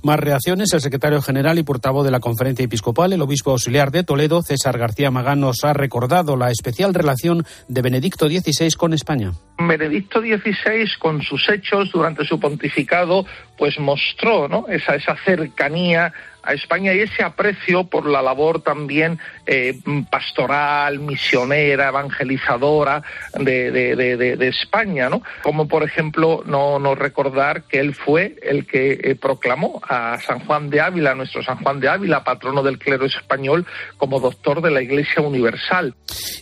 Más 0.04 0.20
reacciones, 0.20 0.74
el 0.74 0.82
secretario 0.82 1.22
general 1.22 1.58
y 1.60 1.64
portavoz 1.64 2.06
de 2.06 2.12
la 2.12 2.20
conferencia 2.20 2.66
episcopal, 2.66 3.14
el 3.14 3.22
obispo 3.22 3.52
auxiliar 3.52 3.92
de 3.92 4.04
Toledo, 4.04 4.42
César 4.42 4.78
García 4.78 5.12
Magán, 5.12 5.40
nos 5.40 5.64
ha 5.64 5.74
recordado 5.74 6.36
la 6.38 6.52
especial 6.52 6.94
relación 6.94 7.46
de 7.68 7.82
Benedicto 7.82 8.28
XVI 8.28 8.72
con 8.78 8.94
España. 8.94 9.32
Benedicto 9.58 10.22
XVI, 10.22 10.88
con 11.00 11.22
sus 11.22 11.50
hechos 11.50 11.92
durante 11.92 12.26
su 12.26 12.40
pontificado, 12.40 13.26
pues 13.58 13.80
mostró 13.80 14.48
¿no? 14.48 14.66
esa, 14.68 14.96
esa 14.96 15.16
cercanía 15.26 16.14
a 16.48 16.54
España 16.54 16.94
y 16.94 17.02
ese 17.02 17.24
aprecio 17.24 17.84
por 17.84 18.08
la 18.08 18.22
labor 18.22 18.62
también 18.62 19.20
eh, 19.46 19.78
pastoral, 20.10 21.00
misionera, 21.00 21.90
evangelizadora 21.90 23.04
de, 23.38 24.48
España, 24.48 25.10
¿no? 25.10 25.22
Como 25.44 25.68
por 25.68 25.84
ejemplo 25.84 26.42
no, 26.46 26.80
no 26.80 26.96
recordar 26.96 27.64
que 27.64 27.80
él 27.80 27.94
fue 27.94 28.38
el 28.42 28.66
que 28.66 28.94
eh, 28.94 29.16
proclamó 29.16 29.82
a 29.88 30.18
San 30.20 30.40
Juan 30.40 30.70
de 30.70 30.80
Ávila, 30.80 31.16
nuestro 31.16 31.44
San 31.44 31.58
Juan 31.62 31.82
de 31.82 31.90
Ávila, 31.90 32.24
patrono 32.24 32.64
del 32.64 32.80
clero 32.80 33.06
español, 33.06 33.66
como 33.98 34.20
doctor 34.20 34.62
de 34.62 34.72
la 34.72 34.82
Iglesia 34.82 35.22
Universal. 35.22 35.96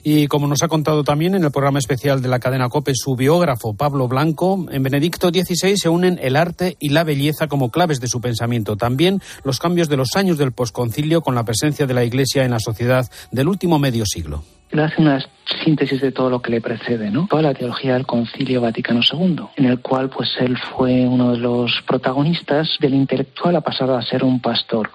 Y 0.04 0.28
como 0.28 0.48
nos 0.48 0.62
ha 0.62 0.68
contado 0.68 1.04
también 1.04 1.34
en 1.34 1.44
el 1.44 1.52
programa 1.52 1.80
especial 1.80 2.22
de 2.22 2.30
la 2.30 2.40
cadena 2.40 2.70
COPE 2.70 2.94
su 2.94 3.16
biógrafo 3.16 3.76
Pablo 3.76 4.08
Blanco, 4.08 4.68
en 4.70 4.84
Benedicto 4.84 5.30
XVI 5.30 5.78
se 5.78 5.90
unen 5.90 6.20
el 6.22 6.36
arte 6.36 6.78
y 6.80 6.90
la 6.90 7.04
belleza 7.04 7.48
como 7.48 7.72
claves 7.72 8.00
de 8.00 8.08
su 8.08 8.22
pensamiento. 8.22 8.76
También 8.76 9.20
los 9.44 9.60
cambios 9.60 9.90
de 9.90 9.95
los 9.98 10.16
años 10.16 10.38
del 10.38 10.52
posconcilio 10.52 11.22
con 11.22 11.36
la 11.36 11.44
presencia 11.44 11.86
de 11.86 11.94
la 11.94 12.04
Iglesia 12.04 12.44
en 12.44 12.52
la 12.52 12.60
sociedad 12.60 13.06
del 13.32 13.48
último 13.48 13.80
medio 13.80 14.06
siglo. 14.06 14.44
Él 14.72 14.80
hace 14.80 15.02
una 15.02 15.24
síntesis 15.64 16.02
de 16.02 16.12
todo 16.12 16.30
lo 16.30 16.42
que 16.42 16.52
le 16.52 16.62
precede, 16.62 17.12
¿no? 17.12 17.28
Toda 17.30 17.44
la 17.44 17.54
teología 17.54 17.94
del 17.94 18.06
Concilio 18.06 18.62
Vaticano 18.62 19.02
II, 19.10 19.38
en 19.56 19.66
el 19.66 19.80
cual 19.80 20.10
pues 20.10 20.36
él 20.40 20.58
fue 20.58 21.08
uno 21.08 21.32
de 21.32 21.38
los 21.38 21.72
protagonistas 21.88 22.76
del 22.80 22.94
intelectual 22.94 23.56
a 23.56 23.62
pasar 23.62 23.90
a 23.92 24.02
ser 24.02 24.24
un 24.24 24.42
pastor 24.42 24.90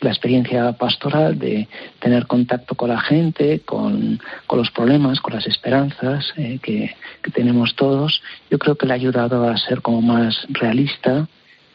la 0.00 0.10
experiencia 0.10 0.72
pastoral 0.72 1.38
de 1.38 1.68
tener 2.00 2.26
contacto 2.26 2.74
con 2.74 2.90
la 2.90 3.00
gente, 3.00 3.60
con, 3.60 4.20
los 4.52 4.70
problemas, 4.70 5.20
con 5.20 5.34
las 5.34 5.46
esperanzas 5.46 6.32
eh, 6.36 6.58
que, 6.62 6.94
tenemos 7.34 7.74
todos, 7.74 8.22
yo 8.50 8.58
creo 8.58 8.76
que 8.76 8.86
le 8.86 8.92
ha 8.92 8.96
ayudado 8.96 9.48
a 9.48 9.56
ser 9.56 9.82
como 9.82 10.00
más 10.00 10.46
realista 10.48 11.26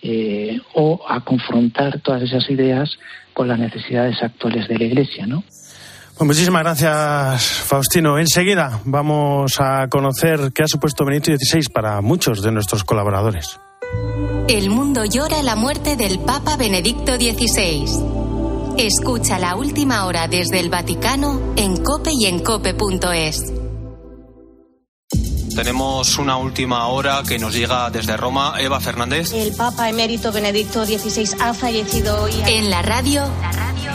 eh, 0.01 0.59
o 0.73 1.01
a 1.07 1.21
confrontar 1.21 1.99
todas 2.01 2.23
esas 2.23 2.49
ideas 2.49 2.89
con 3.33 3.47
las 3.47 3.59
necesidades 3.59 4.21
actuales 4.21 4.67
de 4.67 4.77
la 4.77 4.85
Iglesia, 4.85 5.25
¿no? 5.25 5.43
Pues 6.17 6.27
muchísimas 6.27 6.61
gracias, 6.63 7.43
Faustino. 7.65 8.19
Enseguida 8.19 8.79
vamos 8.85 9.59
a 9.59 9.87
conocer 9.89 10.51
qué 10.53 10.63
ha 10.63 10.67
supuesto 10.67 11.03
Benito 11.03 11.31
XVI 11.31 11.69
para 11.73 11.99
muchos 12.01 12.43
de 12.43 12.51
nuestros 12.51 12.83
colaboradores. 12.83 13.59
El 14.47 14.69
mundo 14.69 15.03
llora 15.05 15.41
la 15.43 15.55
muerte 15.55 15.95
del 15.95 16.19
Papa 16.19 16.57
Benedicto 16.57 17.15
XVI. 17.15 17.85
Escucha 18.77 19.39
la 19.39 19.55
última 19.55 20.05
hora 20.05 20.27
desde 20.27 20.59
el 20.59 20.69
Vaticano 20.69 21.53
en 21.55 21.77
cope 21.83 22.11
y 22.13 22.25
en 22.25 22.39
cope.es. 22.39 23.60
Tenemos 25.55 26.17
una 26.17 26.37
última 26.37 26.87
hora 26.87 27.21
que 27.27 27.37
nos 27.37 27.53
llega 27.53 27.89
desde 27.89 28.15
Roma. 28.17 28.55
Eva 28.59 28.79
Fernández. 28.79 29.33
El 29.33 29.53
Papa 29.55 29.89
emérito 29.89 30.31
Benedicto 30.31 30.85
XVI 30.85 31.35
ha 31.39 31.53
fallecido 31.53 32.23
hoy. 32.23 32.33
En 32.47 32.69
la 32.69 32.81
radio, 32.81 33.23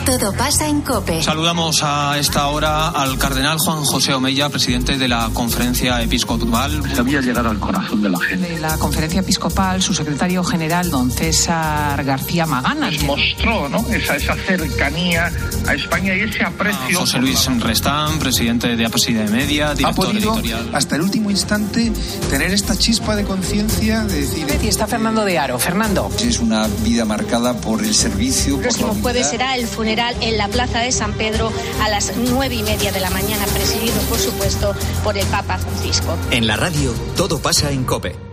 todo 0.07 0.31
pasa 0.31 0.69
en 0.69 0.79
COPE. 0.79 1.21
Saludamos 1.21 1.83
a 1.83 2.17
esta 2.17 2.47
hora 2.47 2.87
al 2.87 3.17
cardenal 3.17 3.57
Juan 3.57 3.83
José 3.83 4.13
Omeya, 4.13 4.47
presidente 4.47 4.97
de 4.97 5.05
la 5.05 5.29
Conferencia 5.33 6.01
Episcopal. 6.01 6.81
Sabía 6.95 7.19
llegar 7.19 7.45
al 7.45 7.59
corazón 7.59 8.01
de 8.01 8.09
la 8.09 8.17
gente. 8.17 8.53
De 8.53 8.57
la 8.61 8.77
Conferencia 8.77 9.19
Episcopal, 9.19 9.81
su 9.81 9.93
secretario 9.93 10.45
general, 10.45 10.89
don 10.89 11.11
César 11.11 12.01
García 12.05 12.45
Magana. 12.45 12.87
Pues 12.87 13.03
mostró 13.03 13.67
¿no? 13.67 13.85
esa, 13.89 14.15
esa 14.15 14.35
cercanía 14.35 15.29
a 15.67 15.73
España 15.73 16.15
y 16.15 16.21
ese 16.21 16.41
aprecio. 16.41 16.99
José 16.99 17.19
Luis 17.19 17.45
Restán, 17.59 18.17
presidente 18.17 18.77
de 18.77 18.85
Apresida 18.85 19.23
de 19.23 19.29
Media, 19.29 19.73
director 19.73 20.15
editorial. 20.15 20.69
Hasta 20.73 20.95
el 20.95 21.01
último 21.01 21.31
instante 21.31 21.91
tener 22.29 22.53
esta 22.53 22.77
chispa 22.77 23.17
de 23.17 23.25
conciencia 23.25 24.05
de 24.05 24.21
decir... 24.21 24.47
Y 24.63 24.67
está 24.69 24.87
Fernando 24.87 25.25
de 25.25 25.37
Aro. 25.37 25.59
Fernando. 25.59 26.09
Es 26.21 26.39
una 26.39 26.65
vida 26.85 27.03
marcada 27.03 27.59
por 27.59 27.83
el 27.83 27.93
servicio, 27.93 28.55
el 28.55 28.61
próximo 28.61 28.95
jueves 29.01 29.27
será 29.27 29.57
el 29.57 29.67
funeral 29.67 29.96
en 29.97 30.37
la 30.37 30.47
Plaza 30.47 30.79
de 30.79 30.91
San 30.91 31.13
Pedro 31.13 31.51
a 31.81 31.89
las 31.89 32.15
nueve 32.17 32.55
y 32.55 32.63
media 32.63 32.91
de 32.91 32.99
la 32.99 33.09
mañana, 33.09 33.45
presidido, 33.47 33.99
por 34.09 34.19
supuesto, 34.19 34.75
por 35.03 35.17
el 35.17 35.25
Papa 35.27 35.57
Francisco. 35.57 36.15
En 36.29 36.45
la 36.45 36.55
radio, 36.55 36.93
todo 37.15 37.39
pasa 37.39 37.71
en 37.71 37.83
COPE. 37.83 38.26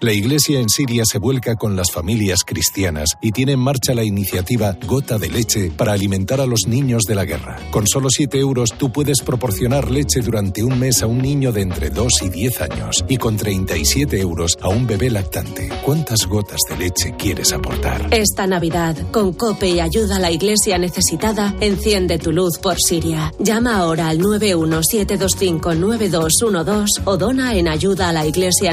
La 0.00 0.12
Iglesia 0.12 0.60
en 0.60 0.68
Siria 0.68 1.02
se 1.04 1.18
vuelca 1.18 1.56
con 1.56 1.74
las 1.74 1.90
familias 1.90 2.44
cristianas 2.46 3.08
y 3.20 3.32
tiene 3.32 3.54
en 3.54 3.58
marcha 3.58 3.94
la 3.94 4.04
iniciativa 4.04 4.76
Gota 4.86 5.18
de 5.18 5.28
Leche 5.28 5.72
para 5.76 5.92
alimentar 5.92 6.40
a 6.40 6.46
los 6.46 6.68
niños 6.68 7.02
de 7.02 7.16
la 7.16 7.24
guerra. 7.24 7.58
Con 7.72 7.88
solo 7.88 8.08
7 8.08 8.38
euros 8.38 8.74
tú 8.78 8.92
puedes 8.92 9.22
proporcionar 9.22 9.90
leche 9.90 10.20
durante 10.20 10.62
un 10.62 10.78
mes 10.78 11.02
a 11.02 11.08
un 11.08 11.18
niño 11.18 11.50
de 11.50 11.62
entre 11.62 11.90
2 11.90 12.12
y 12.22 12.28
10 12.28 12.60
años 12.60 13.04
y 13.08 13.16
con 13.16 13.36
37 13.36 14.20
euros 14.20 14.56
a 14.62 14.68
un 14.68 14.86
bebé 14.86 15.10
lactante. 15.10 15.68
¿Cuántas 15.84 16.26
gotas 16.26 16.60
de 16.68 16.76
leche 16.76 17.16
quieres 17.18 17.52
aportar? 17.52 18.06
Esta 18.12 18.46
Navidad, 18.46 18.96
con 19.10 19.32
COPE 19.32 19.70
y 19.70 19.80
ayuda 19.80 20.18
a 20.18 20.20
la 20.20 20.30
Iglesia 20.30 20.78
necesitada, 20.78 21.56
enciende 21.58 22.20
tu 22.20 22.30
luz 22.30 22.58
por 22.58 22.76
Siria. 22.78 23.34
Llama 23.40 23.78
ahora 23.78 24.10
al 24.10 24.20
917259212 24.20 27.02
o 27.04 27.16
dona 27.16 27.56
en 27.56 27.66
ayuda 27.66 28.10
a 28.10 28.12
la 28.12 28.24
iglesia. 28.24 28.72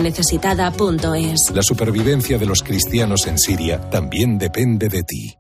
La 1.54 1.64
supervivencia 1.64 2.38
de 2.38 2.46
los 2.46 2.62
cristianos 2.62 3.26
en 3.28 3.38
Siria 3.38 3.90
también 3.90 4.38
depende 4.38 4.90
de 4.90 5.04
ti. 5.04 5.38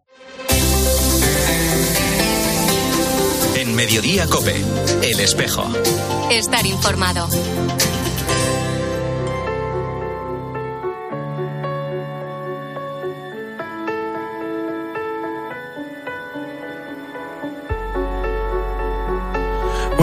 En 3.57 3.75
Mediodía 3.75 4.25
Cope, 4.27 4.55
El 5.03 5.19
Espejo. 5.19 5.65
Estar 6.31 6.65
informado. 6.65 7.27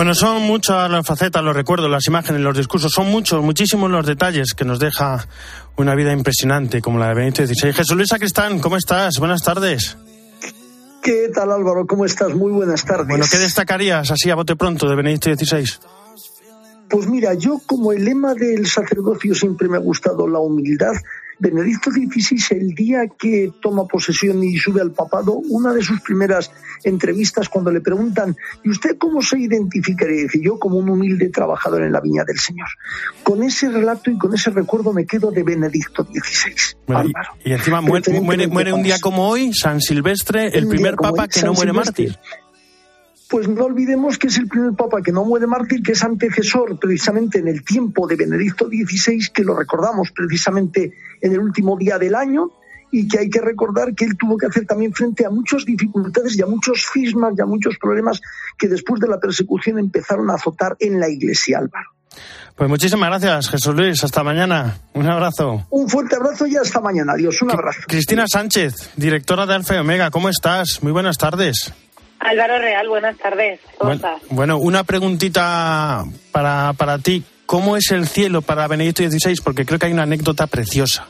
Bueno, 0.02 0.16
son 0.16 0.42
muchas 0.42 0.90
las 0.90 1.06
facetas, 1.06 1.44
los 1.44 1.54
recuerdos, 1.54 1.88
las 1.88 2.04
imágenes, 2.08 2.40
los 2.40 2.56
discursos, 2.56 2.90
son 2.90 3.06
muchos, 3.06 3.40
muchísimos 3.40 3.88
los 3.88 4.04
detalles 4.04 4.52
que 4.52 4.64
nos 4.64 4.80
deja 4.80 5.28
una 5.76 5.94
vida 5.94 6.12
impresionante 6.12 6.82
como 6.82 6.98
la 6.98 7.06
de 7.06 7.14
Benito 7.14 7.46
XVI. 7.46 7.72
Jesús 7.72 7.96
Luis 7.96 8.08
Sacristán, 8.08 8.58
¿cómo 8.58 8.76
estás? 8.76 9.20
Buenas 9.20 9.44
tardes. 9.44 9.96
¿Qué 11.04 11.30
tal 11.32 11.52
Álvaro? 11.52 11.86
¿Cómo 11.86 12.04
estás? 12.04 12.34
Muy 12.34 12.50
buenas 12.50 12.84
tardes. 12.84 13.06
Bueno, 13.06 13.26
¿qué 13.30 13.38
destacarías 13.38 14.10
así 14.10 14.28
a 14.28 14.34
bote 14.34 14.56
pronto 14.56 14.88
de 14.88 14.96
Benito 14.96 15.32
XVI? 15.32 15.70
Pues 16.90 17.06
mira, 17.06 17.34
yo 17.34 17.60
como 17.64 17.92
el 17.92 18.04
lema 18.04 18.34
del 18.34 18.66
sacerdocio 18.66 19.36
siempre 19.36 19.68
me 19.68 19.76
ha 19.76 19.80
gustado 19.80 20.26
la 20.26 20.40
humildad, 20.40 20.94
Benedicto 21.42 21.90
XVI, 21.90 22.56
el 22.56 22.68
día 22.68 23.00
que 23.18 23.50
toma 23.60 23.84
posesión 23.88 24.44
y 24.44 24.56
sube 24.58 24.80
al 24.80 24.92
papado, 24.92 25.32
una 25.32 25.72
de 25.72 25.82
sus 25.82 26.00
primeras 26.00 26.52
entrevistas 26.84 27.48
cuando 27.48 27.72
le 27.72 27.80
preguntan, 27.80 28.36
¿y 28.62 28.70
usted 28.70 28.96
cómo 28.96 29.20
se 29.22 29.40
identificaría? 29.40 30.22
Dice, 30.22 30.38
yo 30.40 30.56
como 30.56 30.76
un 30.76 30.88
humilde 30.88 31.30
trabajador 31.30 31.82
en 31.82 31.90
la 31.90 32.00
viña 32.00 32.22
del 32.22 32.38
Señor. 32.38 32.68
Con 33.24 33.42
ese 33.42 33.68
relato 33.70 34.08
y 34.12 34.18
con 34.18 34.32
ese 34.32 34.50
recuerdo 34.50 34.92
me 34.92 35.04
quedo 35.04 35.32
de 35.32 35.42
Benedicto 35.42 36.04
XVI. 36.04 36.76
y, 37.44 37.52
encima 37.52 37.80
muere, 37.80 38.46
muere, 38.46 38.72
un 38.72 38.84
día 38.84 39.00
como 39.00 39.28
hoy, 39.28 39.52
San 39.52 39.80
Silvestre, 39.80 40.46
el 40.46 40.68
primer 40.68 40.94
papa 40.94 41.26
que 41.26 41.42
no 41.42 41.54
muere 41.54 41.72
mártir 41.72 42.16
pues 43.32 43.48
no 43.48 43.64
olvidemos 43.64 44.18
que 44.18 44.26
es 44.26 44.36
el 44.36 44.46
primer 44.46 44.74
papa 44.74 45.00
que 45.00 45.10
no 45.10 45.24
muere 45.24 45.46
mártir, 45.46 45.82
que 45.82 45.92
es 45.92 46.04
antecesor 46.04 46.78
precisamente 46.78 47.38
en 47.38 47.48
el 47.48 47.64
tiempo 47.64 48.06
de 48.06 48.14
Benedicto 48.14 48.66
XVI, 48.66 49.30
que 49.32 49.42
lo 49.42 49.56
recordamos 49.56 50.10
precisamente 50.14 50.92
en 51.18 51.32
el 51.32 51.38
último 51.38 51.78
día 51.78 51.96
del 51.98 52.14
año, 52.14 52.50
y 52.90 53.08
que 53.08 53.20
hay 53.20 53.30
que 53.30 53.40
recordar 53.40 53.94
que 53.94 54.04
él 54.04 54.18
tuvo 54.18 54.36
que 54.36 54.44
hacer 54.44 54.66
también 54.66 54.92
frente 54.92 55.24
a 55.24 55.30
muchas 55.30 55.64
dificultades 55.64 56.36
y 56.36 56.42
a 56.42 56.46
muchos 56.46 56.84
fismas 56.84 57.32
y 57.38 57.40
a 57.40 57.46
muchos 57.46 57.78
problemas 57.78 58.20
que 58.58 58.68
después 58.68 59.00
de 59.00 59.08
la 59.08 59.18
persecución 59.18 59.78
empezaron 59.78 60.28
a 60.28 60.34
azotar 60.34 60.76
en 60.78 61.00
la 61.00 61.08
iglesia, 61.08 61.56
Álvaro. 61.56 61.88
Pues 62.54 62.68
muchísimas 62.68 63.08
gracias, 63.08 63.48
Jesús 63.48 63.74
Luis. 63.74 64.04
Hasta 64.04 64.22
mañana. 64.22 64.76
Un 64.92 65.08
abrazo. 65.08 65.66
Un 65.70 65.88
fuerte 65.88 66.16
abrazo 66.16 66.46
y 66.46 66.56
hasta 66.56 66.82
mañana. 66.82 67.14
Adiós. 67.14 67.40
Un 67.40 67.50
abrazo. 67.50 67.80
Cristina 67.88 68.26
Sánchez, 68.30 68.90
directora 68.96 69.46
de 69.46 69.54
Alfa 69.54 69.74
y 69.76 69.78
Omega. 69.78 70.10
¿Cómo 70.10 70.28
estás? 70.28 70.82
Muy 70.82 70.92
buenas 70.92 71.16
tardes. 71.16 71.72
Álvaro 72.22 72.58
Real, 72.58 72.88
buenas 72.88 73.18
tardes. 73.18 73.60
¿Cómo 73.78 73.90
bueno, 73.90 73.94
estás? 73.94 74.22
Bueno, 74.30 74.58
una 74.58 74.84
preguntita 74.84 76.04
para, 76.30 76.72
para 76.74 76.98
ti. 76.98 77.24
¿Cómo 77.46 77.76
es 77.76 77.90
el 77.90 78.06
cielo 78.06 78.42
para 78.42 78.68
Benedicto 78.68 79.02
XVI? 79.02 79.34
Porque 79.42 79.66
creo 79.66 79.78
que 79.78 79.86
hay 79.86 79.92
una 79.92 80.04
anécdota 80.04 80.46
preciosa. 80.46 81.08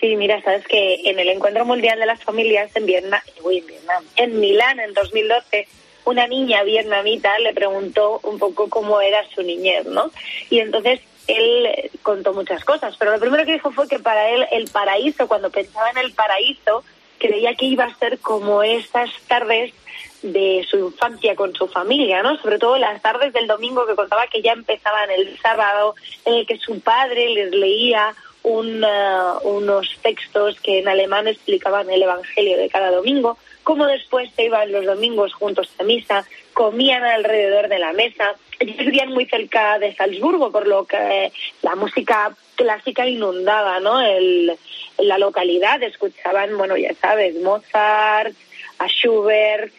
Sí, 0.00 0.14
mira, 0.14 0.40
sabes 0.42 0.64
que 0.68 1.10
en 1.10 1.18
el 1.18 1.28
Encuentro 1.28 1.64
Mundial 1.64 1.98
de 1.98 2.06
las 2.06 2.22
Familias 2.22 2.70
en 2.76 2.86
Vietnam, 2.86 3.20
en, 3.36 3.66
Vietnam, 3.66 4.04
en 4.14 4.40
Milán 4.40 4.78
en 4.78 4.94
2012, 4.94 5.66
una 6.04 6.28
niña 6.28 6.62
vietnamita 6.62 7.36
le 7.40 7.52
preguntó 7.52 8.20
un 8.22 8.38
poco 8.38 8.70
cómo 8.70 9.00
era 9.00 9.28
su 9.34 9.42
niñez, 9.42 9.84
¿no? 9.86 10.12
Y 10.48 10.60
entonces 10.60 11.00
él 11.26 11.90
contó 12.02 12.32
muchas 12.32 12.64
cosas, 12.64 12.96
pero 12.96 13.10
lo 13.10 13.18
primero 13.18 13.44
que 13.44 13.54
dijo 13.54 13.72
fue 13.72 13.88
que 13.88 13.98
para 13.98 14.30
él 14.30 14.46
el 14.52 14.70
paraíso, 14.70 15.26
cuando 15.26 15.50
pensaba 15.50 15.90
en 15.90 15.98
el 15.98 16.12
paraíso, 16.12 16.84
creía 17.18 17.54
que 17.56 17.66
iba 17.66 17.84
a 17.84 17.98
ser 17.98 18.20
como 18.20 18.62
estas 18.62 19.10
tardes 19.26 19.74
de 20.22 20.66
su 20.68 20.78
infancia 20.78 21.34
con 21.36 21.54
su 21.54 21.68
familia, 21.68 22.22
¿no? 22.22 22.36
Sobre 22.38 22.58
todo 22.58 22.76
las 22.78 23.00
tardes 23.02 23.32
del 23.32 23.46
domingo 23.46 23.86
que 23.86 23.94
contaba 23.94 24.26
que 24.26 24.42
ya 24.42 24.52
empezaban 24.52 25.10
el 25.10 25.38
sábado, 25.38 25.94
en 26.24 26.34
el 26.34 26.46
que 26.46 26.58
su 26.58 26.80
padre 26.80 27.28
les 27.30 27.52
leía 27.52 28.14
un, 28.42 28.84
uh, 28.84 29.38
unos 29.42 29.98
textos 30.02 30.58
que 30.60 30.78
en 30.78 30.88
alemán 30.88 31.28
explicaban 31.28 31.90
el 31.90 32.02
Evangelio 32.02 32.56
de 32.56 32.68
cada 32.68 32.90
domingo, 32.90 33.36
como 33.62 33.86
después 33.86 34.30
se 34.34 34.46
iban 34.46 34.72
los 34.72 34.86
domingos 34.86 35.34
juntos 35.34 35.68
a 35.78 35.82
misa, 35.82 36.24
comían 36.54 37.04
alrededor 37.04 37.68
de 37.68 37.78
la 37.78 37.92
mesa. 37.92 38.34
Vivían 38.60 39.10
muy 39.10 39.26
cerca 39.26 39.78
de 39.78 39.94
Salzburgo, 39.94 40.50
por 40.50 40.66
lo 40.66 40.84
que 40.84 41.30
la 41.62 41.76
música 41.76 42.34
clásica 42.56 43.06
inundaba 43.06 43.78
¿no? 43.78 44.00
El, 44.00 44.58
la 44.98 45.18
localidad. 45.18 45.82
Escuchaban, 45.82 46.56
bueno, 46.56 46.76
ya 46.76 46.94
sabes, 46.94 47.36
Mozart, 47.36 48.34
a 48.78 48.88
Schubert, 48.88 49.72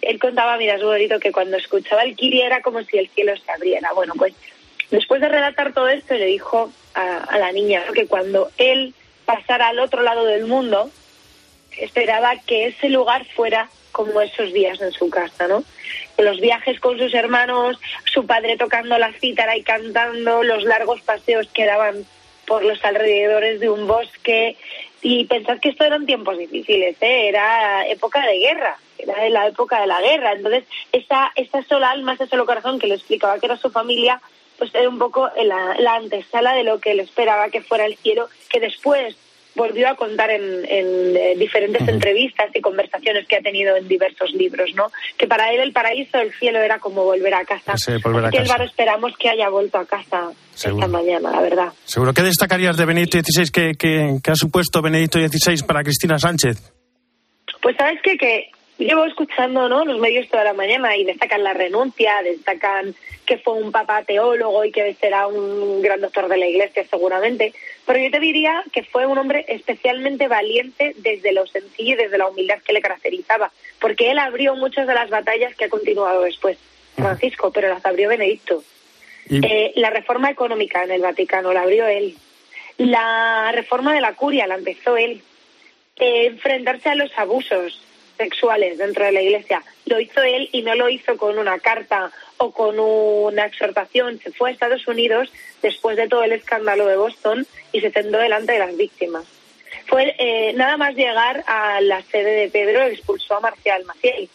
él 0.00 0.18
contaba, 0.18 0.56
mira, 0.56 0.78
su 0.78 0.86
bonito, 0.86 1.18
que 1.20 1.32
cuando 1.32 1.56
escuchaba 1.56 2.02
el 2.02 2.16
Kiri 2.16 2.40
era 2.40 2.62
como 2.62 2.82
si 2.82 2.98
el 2.98 3.08
cielo 3.10 3.34
se 3.36 3.50
abriera. 3.50 3.90
Bueno, 3.94 4.14
pues 4.16 4.34
después 4.90 5.20
de 5.20 5.28
relatar 5.28 5.72
todo 5.72 5.88
esto, 5.88 6.14
le 6.14 6.26
dijo 6.26 6.72
a, 6.94 7.38
la 7.38 7.52
niña 7.52 7.82
que 7.94 8.06
cuando 8.06 8.50
él 8.56 8.94
pasara 9.26 9.68
al 9.68 9.78
otro 9.78 10.02
lado 10.02 10.24
del 10.24 10.46
mundo, 10.46 10.90
esperaba 11.78 12.36
que 12.46 12.66
ese 12.66 12.88
lugar 12.88 13.24
fuera 13.34 13.68
como 13.92 14.20
esos 14.22 14.52
días 14.52 14.80
en 14.80 14.92
su 14.92 15.10
casa, 15.10 15.48
¿no? 15.48 15.64
Los 16.18 16.40
viajes 16.40 16.80
con 16.80 16.98
sus 16.98 17.12
hermanos, 17.12 17.78
su 18.04 18.26
padre 18.26 18.56
tocando 18.56 18.96
la 18.98 19.12
cítara 19.12 19.56
y 19.56 19.62
cantando, 19.62 20.42
los 20.42 20.64
largos 20.64 21.02
paseos 21.02 21.48
que 21.52 21.66
daban 21.66 22.06
por 22.52 22.66
los 22.66 22.84
alrededores 22.84 23.60
de 23.60 23.70
un 23.70 23.86
bosque. 23.86 24.58
Y 25.00 25.24
pensad 25.24 25.58
que 25.58 25.70
esto 25.70 25.84
eran 25.84 26.04
tiempos 26.04 26.36
difíciles, 26.36 26.98
¿eh? 27.00 27.28
era 27.28 27.86
época 27.88 28.26
de 28.26 28.38
guerra, 28.40 28.76
era 28.98 29.26
la 29.30 29.46
época 29.46 29.80
de 29.80 29.86
la 29.86 30.02
guerra. 30.02 30.34
Entonces, 30.34 30.64
esa, 30.92 31.32
esa 31.34 31.62
sola 31.62 31.90
alma, 31.92 32.12
ese 32.12 32.26
solo 32.26 32.44
corazón 32.44 32.78
que 32.78 32.88
le 32.88 32.96
explicaba 32.96 33.38
que 33.38 33.46
era 33.46 33.56
su 33.56 33.70
familia, 33.70 34.20
pues 34.58 34.74
era 34.74 34.86
un 34.86 34.98
poco 34.98 35.30
la, 35.42 35.76
la 35.78 35.94
antesala 35.94 36.52
de 36.52 36.64
lo 36.64 36.78
que 36.78 36.90
él 36.90 37.00
esperaba 37.00 37.48
que 37.48 37.62
fuera 37.62 37.86
el 37.86 37.96
cielo, 37.96 38.28
que 38.50 38.60
después 38.60 39.16
volvió 39.54 39.88
a 39.88 39.96
contar 39.96 40.30
en, 40.30 40.64
en 40.68 41.38
diferentes 41.38 41.86
entrevistas 41.86 42.46
y 42.54 42.60
conversaciones 42.60 43.26
que 43.28 43.36
ha 43.36 43.40
tenido 43.40 43.76
en 43.76 43.86
diversos 43.88 44.32
libros, 44.32 44.70
¿no? 44.74 44.90
Que 45.18 45.26
para 45.26 45.52
él 45.52 45.60
el 45.60 45.72
paraíso, 45.72 46.18
el 46.18 46.32
cielo 46.34 46.60
era 46.60 46.78
como 46.78 47.04
volver 47.04 47.34
a 47.34 47.44
casa. 47.44 47.76
Sí, 47.76 47.92
volver 48.02 48.24
a 48.24 48.28
Así 48.28 48.38
que 48.38 48.44
casa. 48.44 48.64
Esperamos 48.64 49.12
que 49.18 49.28
haya 49.28 49.48
vuelto 49.48 49.78
a 49.78 49.84
casa 49.86 50.30
Seguro. 50.54 50.86
esta 50.86 50.96
mañana, 50.98 51.30
la 51.32 51.40
verdad. 51.40 51.68
Seguro. 51.84 52.14
¿Qué 52.14 52.22
destacarías 52.22 52.76
de 52.76 52.84
Benedicto 52.84 53.18
XVI? 53.18 53.50
¿Qué, 53.50 53.72
qué- 53.78 54.18
qué 54.22 54.30
ha 54.30 54.36
supuesto 54.36 54.80
Benedicto 54.80 55.18
XVI 55.18 55.62
para 55.66 55.82
Cristina 55.82 56.18
Sánchez? 56.18 56.72
Pues 57.60 57.76
sabes 57.76 57.98
qué? 58.02 58.16
que 58.16 58.50
llevo 58.78 59.04
escuchando 59.04 59.68
¿no? 59.68 59.84
los 59.84 59.98
medios 59.98 60.28
toda 60.28 60.44
la 60.44 60.52
mañana 60.52 60.96
y 60.96 61.04
destacan 61.04 61.42
la 61.44 61.54
renuncia, 61.54 62.22
destacan 62.22 62.94
que 63.26 63.38
fue 63.38 63.54
un 63.54 63.70
papa 63.70 64.02
teólogo 64.02 64.64
y 64.64 64.72
que 64.72 64.94
será 64.94 65.26
un 65.26 65.80
gran 65.82 66.00
doctor 66.00 66.28
de 66.28 66.36
la 66.36 66.46
iglesia 66.46 66.84
seguramente, 66.88 67.52
pero 67.86 67.98
yo 67.98 68.10
te 68.10 68.20
diría 68.20 68.64
que 68.72 68.82
fue 68.82 69.06
un 69.06 69.18
hombre 69.18 69.44
especialmente 69.48 70.28
valiente 70.28 70.94
desde 70.98 71.32
lo 71.32 71.46
sencillo 71.46 71.94
y 71.94 71.96
desde 71.96 72.18
la 72.18 72.28
humildad 72.28 72.58
que 72.64 72.72
le 72.72 72.82
caracterizaba, 72.82 73.52
porque 73.80 74.10
él 74.10 74.18
abrió 74.18 74.56
muchas 74.56 74.86
de 74.86 74.94
las 74.94 75.10
batallas 75.10 75.54
que 75.54 75.66
ha 75.66 75.68
continuado 75.68 76.22
después 76.22 76.58
Francisco, 76.96 77.50
pero 77.52 77.68
las 77.68 77.84
abrió 77.84 78.08
Benedicto. 78.08 78.62
Eh, 79.30 79.72
la 79.76 79.90
reforma 79.90 80.30
económica 80.30 80.82
en 80.84 80.90
el 80.90 81.00
Vaticano 81.00 81.52
la 81.52 81.62
abrió 81.62 81.86
él. 81.86 82.16
La 82.76 83.50
reforma 83.52 83.94
de 83.94 84.00
la 84.00 84.14
curia 84.14 84.46
la 84.46 84.56
empezó 84.56 84.96
él. 84.96 85.22
Eh, 85.96 86.26
enfrentarse 86.26 86.90
a 86.90 86.94
los 86.94 87.16
abusos 87.16 87.80
sexuales 88.16 88.78
dentro 88.78 89.04
de 89.04 89.12
la 89.12 89.22
iglesia 89.22 89.62
lo 89.86 90.00
hizo 90.00 90.22
él 90.22 90.48
y 90.52 90.62
no 90.62 90.74
lo 90.74 90.88
hizo 90.88 91.16
con 91.16 91.38
una 91.38 91.58
carta 91.58 92.10
o 92.38 92.52
con 92.52 92.78
una 92.78 93.46
exhortación. 93.46 94.18
Se 94.20 94.32
fue 94.32 94.50
a 94.50 94.52
Estados 94.52 94.86
Unidos 94.88 95.30
después 95.62 95.96
de 95.96 96.08
todo 96.08 96.24
el 96.24 96.32
escándalo 96.32 96.86
de 96.86 96.96
Boston 96.96 97.46
y 97.72 97.80
se 97.80 97.90
sentó 97.90 98.18
delante 98.18 98.52
de 98.52 98.58
las 98.58 98.76
víctimas. 98.76 99.24
Fue 99.86 100.14
eh, 100.18 100.52
nada 100.54 100.76
más 100.76 100.94
llegar 100.94 101.44
a 101.46 101.80
la 101.80 102.02
sede 102.02 102.32
de 102.32 102.48
Pedro 102.48 102.82
expulsó 102.84 103.36
a 103.36 103.40
Marcial 103.40 103.84
Maciel 103.84 104.28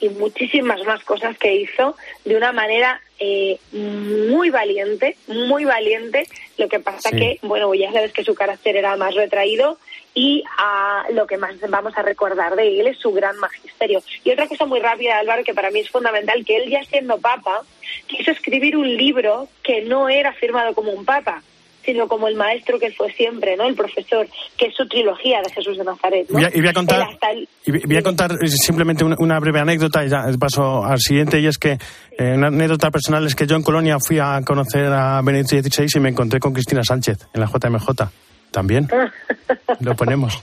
y 0.00 0.08
muchísimas 0.08 0.84
más 0.84 1.02
cosas 1.04 1.38
que 1.38 1.54
hizo 1.54 1.96
de 2.24 2.36
una 2.36 2.52
manera 2.52 3.00
eh, 3.20 3.58
muy 3.70 4.50
valiente, 4.50 5.16
muy 5.28 5.64
valiente. 5.64 6.26
Lo 6.58 6.68
que 6.68 6.80
pasa 6.80 7.10
Sí. 7.10 7.16
que, 7.16 7.38
bueno, 7.42 7.72
ya 7.74 7.92
sabes 7.92 8.12
que 8.12 8.24
su 8.24 8.34
carácter 8.34 8.76
era 8.76 8.96
más 8.96 9.14
retraído 9.14 9.78
y 10.14 10.44
a 10.58 11.04
lo 11.12 11.26
que 11.26 11.38
más 11.38 11.54
vamos 11.70 11.96
a 11.96 12.02
recordar 12.02 12.54
de 12.56 12.80
él 12.80 12.86
es 12.86 12.98
su 12.98 13.12
gran 13.12 13.36
magisterio. 13.38 14.02
Y 14.24 14.30
otra 14.30 14.46
cosa 14.46 14.66
muy 14.66 14.80
rápida, 14.80 15.18
Álvaro, 15.18 15.44
que 15.44 15.54
para 15.54 15.70
mí 15.70 15.80
es 15.80 15.90
fundamental, 15.90 16.44
que 16.44 16.56
él 16.56 16.70
ya 16.70 16.84
siendo 16.84 17.18
papa 17.18 17.62
quiso 18.06 18.30
escribir 18.30 18.76
un 18.76 18.96
libro 18.96 19.48
que 19.62 19.82
no 19.82 20.08
era 20.08 20.32
firmado 20.34 20.74
como 20.74 20.92
un 20.92 21.04
papa, 21.04 21.42
sino 21.84 22.06
como 22.08 22.28
el 22.28 22.36
maestro 22.36 22.78
que 22.78 22.90
fue 22.92 23.12
siempre, 23.12 23.56
¿no? 23.56 23.64
El 23.66 23.74
profesor, 23.74 24.26
que 24.56 24.66
es 24.66 24.74
su 24.74 24.86
trilogía 24.88 25.40
de 25.42 25.52
Jesús 25.52 25.76
de 25.78 25.84
Nazaret. 25.84 26.26
¿no? 26.28 26.34
Voy 26.34 26.44
a- 26.44 26.50
y 26.54 26.60
voy 26.60 26.68
a 26.68 26.72
contar- 26.72 27.06
el- 27.32 27.48
Y 27.64 27.86
voy- 27.86 27.96
a 27.96 28.02
contar 28.02 28.32
eh, 28.42 28.48
simplemente 28.48 29.04
una, 29.04 29.16
una 29.18 29.38
breve 29.40 29.60
anécdota 29.60 30.04
y 30.04 30.08
ya 30.08 30.24
paso 30.38 30.84
al 30.84 30.98
siguiente. 31.00 31.40
Y 31.40 31.46
es 31.46 31.58
que 31.58 31.72
eh, 32.18 32.32
una 32.34 32.48
anécdota 32.48 32.90
personal 32.90 33.26
es 33.26 33.34
que 33.34 33.46
yo 33.46 33.56
en 33.56 33.62
Colonia 33.62 33.96
fui 34.04 34.18
a 34.18 34.40
conocer 34.44 34.86
a 34.86 35.20
Benedicto 35.22 35.56
XVI 35.62 35.86
y 35.96 36.00
me 36.00 36.08
encontré 36.10 36.38
con 36.40 36.52
Cristina 36.52 36.82
Sánchez 36.84 37.18
en 37.32 37.40
la 37.40 37.46
JMJ. 37.46 38.08
También 38.50 38.86
lo 39.80 39.96
ponemos. 39.96 40.38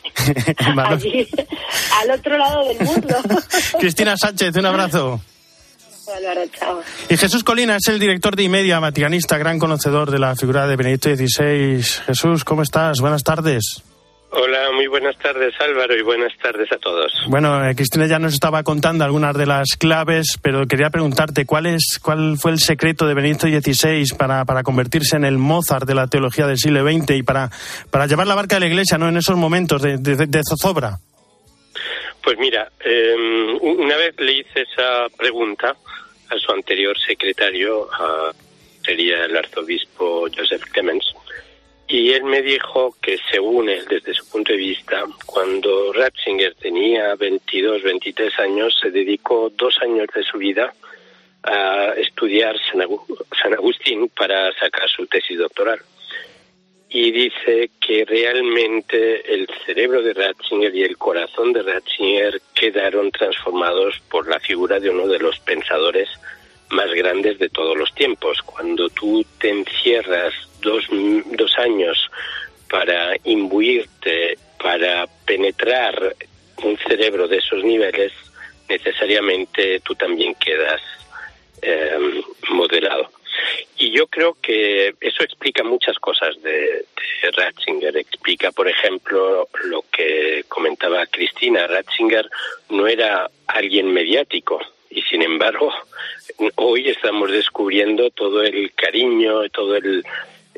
Allí, 0.85 1.27
al 2.01 2.11
otro 2.11 2.37
lado 2.37 2.67
del 2.67 2.79
mundo. 2.85 3.15
Cristina 3.79 4.17
Sánchez, 4.17 4.55
un 4.55 4.65
abrazo. 4.65 5.21
Álvaro, 6.15 6.41
chao. 6.51 6.81
Y 7.09 7.17
Jesús 7.17 7.43
Colina 7.43 7.77
es 7.77 7.87
el 7.87 7.99
director 7.99 8.35
de 8.35 8.43
Imedia, 8.43 8.79
vaticanista, 8.79 9.37
gran 9.37 9.59
conocedor 9.59 10.11
de 10.11 10.19
la 10.19 10.35
figura 10.35 10.67
de 10.67 10.75
Benedicto 10.75 11.09
XVI. 11.15 11.81
Jesús, 12.05 12.43
¿cómo 12.43 12.61
estás? 12.63 12.99
Buenas 12.99 13.23
tardes. 13.23 13.83
Hola, 14.31 14.59
muy 14.75 14.85
buenas 14.85 15.17
tardes 15.17 15.55
Álvaro 15.59 15.97
y 15.97 16.03
buenas 16.03 16.31
tardes 16.37 16.71
a 16.71 16.77
todos. 16.77 17.11
Bueno, 17.29 17.67
eh, 17.67 17.73
Cristina 17.73 18.05
ya 18.05 18.19
nos 18.19 18.33
estaba 18.35 18.61
contando 18.61 19.03
algunas 19.03 19.35
de 19.35 19.47
las 19.47 19.69
claves, 19.79 20.37
pero 20.43 20.67
quería 20.67 20.91
preguntarte 20.91 21.47
cuál 21.47 21.65
es 21.65 21.97
cuál 21.99 22.37
fue 22.37 22.51
el 22.51 22.59
secreto 22.59 23.07
de 23.07 23.15
Benedicto 23.15 23.47
XVI 23.47 24.15
para, 24.19 24.45
para 24.45 24.61
convertirse 24.61 25.15
en 25.15 25.25
el 25.25 25.39
Mozart 25.39 25.87
de 25.87 25.95
la 25.95 26.05
teología 26.05 26.45
del 26.45 26.59
siglo 26.59 26.83
XX 26.87 27.09
y 27.15 27.23
para, 27.23 27.49
para 27.89 28.05
llevar 28.05 28.27
la 28.27 28.35
barca 28.35 28.57
de 28.57 28.59
la 28.59 28.67
Iglesia, 28.67 28.99
¿no? 28.99 29.09
En 29.09 29.17
esos 29.17 29.35
momentos 29.35 29.81
de, 29.81 29.97
de- 29.97 30.27
de 30.27 30.41
zozobra. 30.47 30.99
Pues 32.23 32.37
mira, 32.37 32.69
eh, 32.85 33.15
una 33.61 33.95
vez 33.97 34.13
le 34.19 34.33
hice 34.33 34.61
esa 34.61 35.07
pregunta 35.17 35.75
a 36.29 36.37
su 36.37 36.51
anterior 36.51 36.97
secretario, 36.99 37.87
sería 38.83 39.25
el 39.25 39.37
arzobispo 39.37 40.27
Joseph 40.35 40.63
Clemens, 40.71 41.13
y 41.87 42.11
él 42.11 42.23
me 42.23 42.43
dijo 42.43 42.95
que 43.01 43.17
según 43.31 43.67
él, 43.67 43.83
desde 43.89 44.13
su 44.13 44.29
punto 44.29 44.51
de 44.51 44.59
vista, 44.59 45.05
cuando 45.25 45.91
Ratzinger 45.91 46.53
tenía 46.53 47.15
22, 47.15 47.81
23 47.81 48.39
años, 48.39 48.77
se 48.79 48.91
dedicó 48.91 49.49
dos 49.49 49.75
años 49.81 50.07
de 50.13 50.23
su 50.23 50.37
vida 50.37 50.71
a 51.41 51.93
estudiar 51.97 52.55
San 53.41 53.53
Agustín 53.53 54.09
para 54.09 54.53
sacar 54.53 54.87
su 54.87 55.07
tesis 55.07 55.39
doctoral. 55.39 55.79
Y 56.91 57.11
dice 57.11 57.69
que 57.79 58.03
realmente 58.03 59.33
el 59.33 59.47
cerebro 59.65 60.01
de 60.01 60.13
Ratzinger 60.13 60.75
y 60.75 60.83
el 60.83 60.97
corazón 60.97 61.53
de 61.53 61.61
Ratzinger 61.61 62.41
quedaron 62.55 63.11
transformados 63.11 63.99
por 64.09 64.27
la 64.27 64.39
figura 64.39 64.79
de 64.79 64.89
uno 64.89 65.07
de 65.07 65.19
los 65.19 65.39
pensadores 65.39 66.09
más 66.71 66.91
grandes 66.93 67.37
de 67.37 67.49
todos 67.49 67.77
los 67.77 67.93
tiempos. 67.93 68.41
Cuando 68.41 68.89
tú 68.89 69.23
te 69.39 69.49
encierras 69.49 70.33
dos, 70.61 70.85
dos 71.31 71.57
años 71.59 72.09
para 72.69 73.15
imbuirte, 73.23 74.37
para 74.61 75.05
penetrar 75.25 76.15
un 76.63 76.77
cerebro 76.77 77.27
de 77.27 77.37
esos 77.37 77.63
niveles, 77.63 78.13
necesariamente 78.67 79.79
tú 79.81 79.93
también 79.95 80.35
quedas 80.35 80.81
eh, 81.61 82.21
modelado. 82.49 83.11
Y 83.77 83.91
yo 83.91 84.07
creo 84.07 84.35
que 84.41 84.93
eso 84.99 85.23
explica 85.23 85.63
muchas 85.63 85.97
cosas 85.99 86.41
de, 86.41 86.85
de 87.21 87.31
Ratzinger. 87.31 87.95
Explica, 87.97 88.51
por 88.51 88.67
ejemplo, 88.67 89.47
lo 89.65 89.83
que 89.91 90.43
comentaba 90.47 91.05
Cristina. 91.07 91.67
Ratzinger 91.67 92.29
no 92.69 92.87
era 92.87 93.29
alguien 93.47 93.91
mediático 93.91 94.59
y, 94.89 95.01
sin 95.03 95.21
embargo, 95.21 95.71
hoy 96.55 96.89
estamos 96.89 97.31
descubriendo 97.31 98.09
todo 98.11 98.41
el 98.41 98.73
cariño, 98.73 99.47
todo 99.49 99.75
el, 99.75 100.03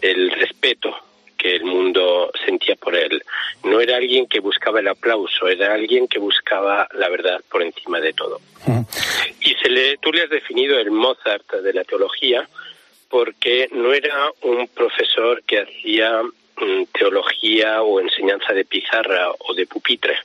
el 0.02 0.32
respeto 0.32 0.96
que 1.42 1.56
el 1.56 1.66
mundo 1.66 2.32
sentía 2.46 2.76
por 2.76 2.96
él. 2.96 3.22
No 3.64 3.82
era 3.82 3.98
alguien 3.98 4.28
que 4.28 4.40
buscaba 4.40 4.80
el 4.80 4.88
aplauso, 4.88 5.48
era 5.48 5.74
alguien 5.74 6.08
que 6.08 6.20
buscaba 6.20 6.88
la 6.94 7.10
verdad 7.10 7.42
por 7.50 7.64
encima 7.64 8.00
de 8.00 8.14
todo. 8.14 8.40
Y 9.40 9.56
se 9.56 9.70
le, 9.70 9.98
tú 9.98 10.12
le 10.12 10.22
has 10.22 10.30
definido 10.30 10.78
el 10.78 10.92
Mozart 10.92 11.52
de 11.52 11.74
la 11.74 11.84
teología 11.84 12.48
porque 13.12 13.68
no 13.74 13.94
era 13.94 14.32
un 14.42 14.68
profesor 14.70 15.44
que 15.44 15.60
hacía 15.60 16.24
mm, 16.24 16.84
teología 16.98 17.84
o 17.84 18.00
enseñanza 18.00 18.54
de 18.54 18.66
pizarra 18.66 19.30
o 19.38 19.54
de 19.54 19.68
pupitre. 19.68 20.18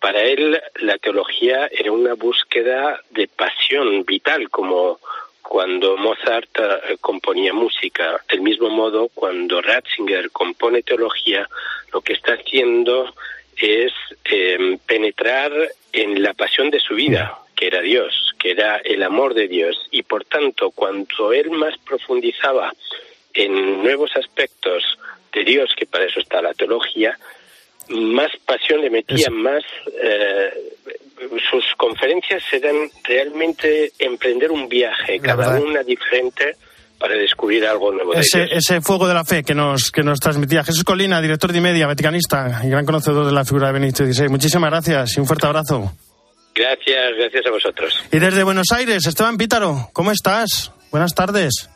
Para 0.00 0.22
él 0.22 0.60
la 0.76 0.98
teología 0.98 1.68
era 1.70 1.92
una 1.92 2.14
búsqueda 2.14 3.00
de 3.10 3.28
pasión 3.28 4.04
vital, 4.04 4.48
como 4.50 5.00
cuando 5.42 5.96
Mozart 5.96 6.48
eh, 6.58 6.96
componía 7.00 7.52
música. 7.52 8.20
Del 8.30 8.40
mismo 8.40 8.70
modo, 8.70 9.08
cuando 9.14 9.60
Ratzinger 9.60 10.30
compone 10.30 10.82
teología, 10.82 11.48
lo 11.92 12.00
que 12.00 12.14
está 12.14 12.34
haciendo 12.34 13.12
es 13.56 13.92
eh, 14.24 14.78
penetrar 14.86 15.52
en 15.92 16.22
la 16.22 16.34
pasión 16.34 16.70
de 16.70 16.80
su 16.80 16.94
vida, 16.94 17.38
que 17.54 17.66
era 17.66 17.80
Dios, 17.80 18.31
que 18.42 18.50
era 18.50 18.78
el 18.78 19.02
amor 19.04 19.34
de 19.34 19.46
Dios. 19.46 19.76
Y 19.92 20.02
por 20.02 20.24
tanto, 20.24 20.72
cuanto 20.72 21.32
él 21.32 21.50
más 21.52 21.78
profundizaba 21.78 22.72
en 23.32 23.82
nuevos 23.82 24.10
aspectos 24.16 24.82
de 25.32 25.44
Dios, 25.44 25.70
que 25.76 25.86
para 25.86 26.06
eso 26.06 26.18
está 26.18 26.42
la 26.42 26.52
teología, 26.52 27.16
más 27.88 28.32
pasión 28.44 28.80
le 28.80 28.90
metía, 28.90 29.30
más 29.30 29.62
eh, 30.02 30.50
sus 31.50 31.64
conferencias 31.76 32.42
eran 32.52 32.90
realmente 33.04 33.92
emprender 33.98 34.50
un 34.50 34.68
viaje, 34.68 35.20
cada 35.20 35.60
una 35.60 35.84
diferente 35.84 36.56
para 36.98 37.14
descubrir 37.14 37.64
algo 37.66 37.92
nuevo 37.92 38.12
de 38.12 38.20
Ese, 38.20 38.44
ese 38.50 38.80
fuego 38.80 39.06
de 39.06 39.14
la 39.14 39.24
fe 39.24 39.42
que 39.42 39.54
nos, 39.54 39.90
que 39.90 40.02
nos 40.02 40.18
transmitía 40.18 40.64
Jesús 40.64 40.84
Colina, 40.84 41.20
director 41.20 41.52
de 41.52 41.58
Imedia, 41.58 41.86
vaticanista 41.86 42.60
y 42.64 42.68
gran 42.68 42.84
conocedor 42.84 43.26
de 43.26 43.32
la 43.32 43.44
figura 43.44 43.68
de 43.68 43.72
Benedicto 43.74 44.04
XVI. 44.04 44.28
Muchísimas 44.28 44.70
gracias 44.70 45.16
y 45.16 45.20
un 45.20 45.26
fuerte 45.26 45.46
abrazo. 45.46 45.92
Gracias, 46.54 47.16
gracias 47.18 47.46
a 47.46 47.50
vosotros. 47.50 47.94
Y 48.12 48.18
desde 48.18 48.42
Buenos 48.42 48.66
Aires, 48.72 49.06
Esteban 49.06 49.36
Pítaro, 49.36 49.90
¿cómo 49.92 50.10
estás? 50.10 50.72
Buenas 50.90 51.14
tardes. 51.14 51.70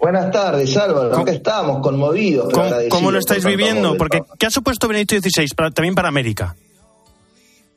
Buenas 0.00 0.30
tardes, 0.30 0.76
Álvaro. 0.76 1.14
Acá 1.14 1.30
estamos, 1.30 1.82
conmovidos. 1.82 2.52
¿Cómo, 2.52 2.70
¿cómo 2.88 3.10
lo 3.10 3.18
estáis 3.18 3.44
viviendo? 3.44 3.96
Porque, 3.96 4.22
¿qué 4.38 4.46
ha 4.46 4.50
supuesto 4.50 4.88
Benedicto 4.88 5.16
XVI 5.16 5.46
también 5.74 5.94
para 5.94 6.08
América? 6.08 6.56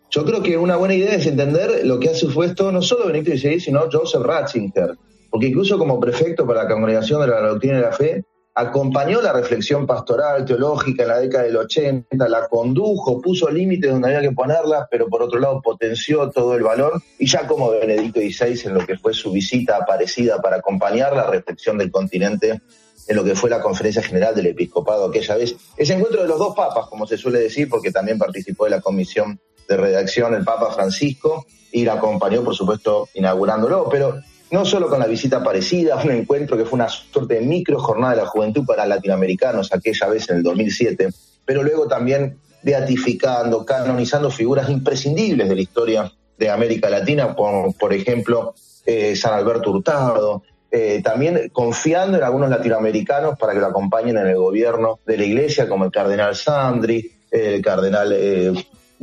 Yo 0.09 0.23
creo 0.23 0.41
que 0.41 0.57
una 0.57 0.77
buena 0.77 0.93
idea 0.93 1.15
es 1.15 1.25
entender 1.25 1.85
lo 1.85 1.99
que 1.99 2.09
ha 2.09 2.15
supuesto 2.15 2.71
no 2.71 2.81
solo 2.81 3.07
Benedicto 3.07 3.37
XVI, 3.37 3.59
sino 3.59 3.89
Joseph 3.91 4.21
Ratzinger. 4.21 4.95
Porque 5.29 5.47
incluso 5.47 5.77
como 5.77 5.99
prefecto 5.99 6.45
para 6.45 6.63
la 6.63 6.69
Congregación 6.69 7.19
de 7.21 7.27
la 7.27 7.41
Doctrina 7.41 7.77
de 7.77 7.81
la 7.81 7.91
Fe, 7.91 8.23
acompañó 8.55 9.21
la 9.21 9.33
reflexión 9.33 9.87
pastoral, 9.87 10.45
teológica 10.45 11.03
en 11.03 11.09
la 11.09 11.19
década 11.19 11.43
del 11.45 11.57
80, 11.57 12.29
la 12.29 12.47
condujo, 12.47 13.21
puso 13.21 13.49
límites 13.49 13.91
donde 13.91 14.09
había 14.09 14.29
que 14.29 14.35
ponerlas, 14.35 14.87
pero 14.91 15.07
por 15.07 15.23
otro 15.23 15.39
lado 15.39 15.61
potenció 15.61 16.29
todo 16.29 16.55
el 16.55 16.63
valor. 16.63 17.01
Y 17.17 17.27
ya 17.27 17.47
como 17.47 17.71
Benedicto 17.71 18.19
XVI, 18.19 18.69
en 18.69 18.73
lo 18.75 18.85
que 18.85 18.97
fue 18.97 19.13
su 19.13 19.31
visita 19.31 19.77
aparecida 19.77 20.39
para 20.41 20.57
acompañar 20.57 21.15
la 21.15 21.25
reflexión 21.25 21.77
del 21.77 21.91
continente 21.91 22.61
en 23.07 23.15
lo 23.15 23.23
que 23.23 23.35
fue 23.35 23.49
la 23.49 23.61
conferencia 23.61 24.01
general 24.01 24.35
del 24.35 24.47
episcopado 24.47 25.05
aquella 25.05 25.35
vez. 25.35 25.55
Ese 25.75 25.93
encuentro 25.93 26.21
de 26.21 26.27
los 26.27 26.39
dos 26.39 26.55
papas, 26.55 26.87
como 26.87 27.05
se 27.05 27.17
suele 27.17 27.39
decir, 27.39 27.67
porque 27.69 27.91
también 27.91 28.17
participó 28.17 28.65
de 28.65 28.71
la 28.71 28.81
comisión 28.81 29.39
de 29.67 29.77
redacción 29.77 30.33
el 30.35 30.43
Papa 30.43 30.71
Francisco 30.71 31.45
y 31.71 31.83
la 31.83 31.93
acompañó, 31.93 32.43
por 32.43 32.55
supuesto, 32.55 33.09
inaugurándolo, 33.13 33.89
pero 33.89 34.19
no 34.53 34.65
solo 34.65 34.87
con 34.87 34.99
la 34.99 35.07
visita 35.07 35.43
parecida, 35.43 35.95
un 35.95 36.11
encuentro 36.11 36.55
que 36.55 36.63
fue 36.63 36.75
una 36.75 36.87
suerte 36.87 37.33
de 37.33 37.41
micro 37.41 37.79
jornada 37.79 38.13
de 38.13 38.21
la 38.21 38.27
juventud 38.27 38.63
para 38.63 38.85
latinoamericanos 38.85 39.73
aquella 39.73 40.07
vez 40.07 40.29
en 40.29 40.37
el 40.37 40.43
2007, 40.43 41.09
pero 41.43 41.63
luego 41.63 41.87
también 41.87 42.37
beatificando, 42.61 43.65
canonizando 43.65 44.29
figuras 44.29 44.69
imprescindibles 44.69 45.49
de 45.49 45.55
la 45.55 45.61
historia 45.61 46.11
de 46.37 46.51
América 46.51 46.87
Latina, 46.91 47.35
por, 47.35 47.75
por 47.75 47.93
ejemplo, 47.93 48.53
eh, 48.85 49.15
San 49.15 49.33
Alberto 49.33 49.71
Hurtado, 49.71 50.43
eh, 50.69 51.01
también 51.03 51.49
confiando 51.51 52.19
en 52.19 52.23
algunos 52.23 52.51
latinoamericanos 52.51 53.39
para 53.39 53.53
que 53.53 53.59
lo 53.59 53.65
acompañen 53.65 54.19
en 54.19 54.27
el 54.27 54.37
gobierno 54.37 54.99
de 55.03 55.17
la 55.17 55.23
iglesia, 55.23 55.67
como 55.67 55.85
el 55.85 55.91
cardenal 55.91 56.35
Sandri, 56.35 57.11
el 57.31 57.59
cardenal 57.63 58.13
eh, 58.13 58.53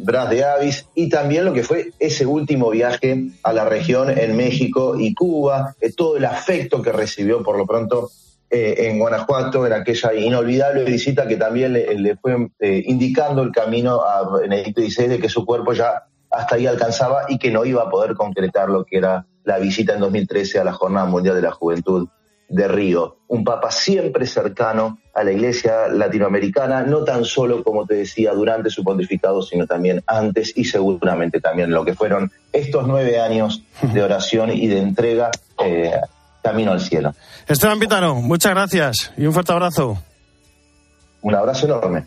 Bras 0.03 0.31
de 0.31 0.45
Avis 0.45 0.87
y 0.95 1.09
también 1.09 1.45
lo 1.45 1.53
que 1.53 1.63
fue 1.63 1.93
ese 1.99 2.27
último 2.27 2.71
viaje 2.71 3.31
a 3.43 3.53
la 3.53 3.65
región 3.65 4.11
en 4.11 4.37
México 4.37 4.99
y 4.99 5.15
Cuba, 5.15 5.75
eh, 5.81 5.93
todo 5.93 6.17
el 6.17 6.25
afecto 6.25 6.83
que 6.83 6.93
recibió 6.93 7.43
por 7.43 7.57
lo 7.57 7.67
pronto 7.67 8.11
eh, 8.51 8.89
en 8.89 8.99
Guanajuato, 8.99 9.67
en 9.67 9.73
aquella 9.73 10.15
inolvidable 10.15 10.85
visita 10.85 11.29
que 11.29 11.37
también 11.37 11.73
le, 11.73 12.17
fue 12.17 12.49
eh, 12.59 12.83
indicando 12.87 13.43
el 13.43 13.53
camino 13.53 14.01
a 14.03 14.39
Benedicto 14.39 14.81
XVI 14.81 15.09
de 15.09 15.19
que 15.19 15.29
su 15.29 15.45
cuerpo 15.45 15.73
ya 15.73 16.05
hasta 16.31 16.57
ahí 16.57 16.67
alcanzaba 16.67 17.27
y 17.29 17.39
que 17.39 17.51
no 17.51 17.65
iba 17.65 17.83
a 17.83 17.91
poder 17.91 18.15
concretar 18.15 18.69
lo 18.69 18.85
que 18.85 18.99
era 18.99 19.27
la 19.45 19.59
visita 19.59 19.95
en 19.95 20.01
2013 20.01 20.59
a 20.59 20.65
la 20.65 20.73
Jornada 20.73 21.07
Mundial 21.07 21.37
de 21.37 21.43
la 21.43 21.53
Juventud 21.53 22.09
de 22.51 22.67
Río, 22.67 23.17
un 23.29 23.45
papa 23.45 23.71
siempre 23.71 24.27
cercano 24.27 24.99
a 25.15 25.23
la 25.23 25.31
iglesia 25.31 25.87
latinoamericana, 25.89 26.83
no 26.83 27.05
tan 27.05 27.25
solo, 27.25 27.63
como 27.63 27.87
te 27.87 27.95
decía, 27.95 28.33
durante 28.33 28.71
su 28.71 28.83
pontificado, 28.83 29.41
sino 29.41 29.67
también 29.67 30.03
antes 30.07 30.53
y 30.57 30.65
seguramente 30.65 31.41
también 31.41 31.71
lo 31.71 31.85
que 31.85 31.95
fueron 31.95 32.31
estos 32.53 32.87
nueve 32.87 33.21
años 33.21 33.63
de 33.81 34.03
oración 34.03 34.51
y 34.51 34.67
de 34.67 34.79
entrega 34.79 35.31
eh, 35.65 35.93
camino 36.43 36.73
al 36.73 36.81
cielo. 36.81 37.15
Esteban 37.47 37.79
Pitano, 37.79 38.17
muchas 38.17 38.53
gracias 38.53 39.13
y 39.17 39.27
un 39.27 39.33
fuerte 39.33 39.53
abrazo. 39.53 39.97
Un 41.23 41.35
abrazo 41.35 41.67
enorme. 41.67 42.07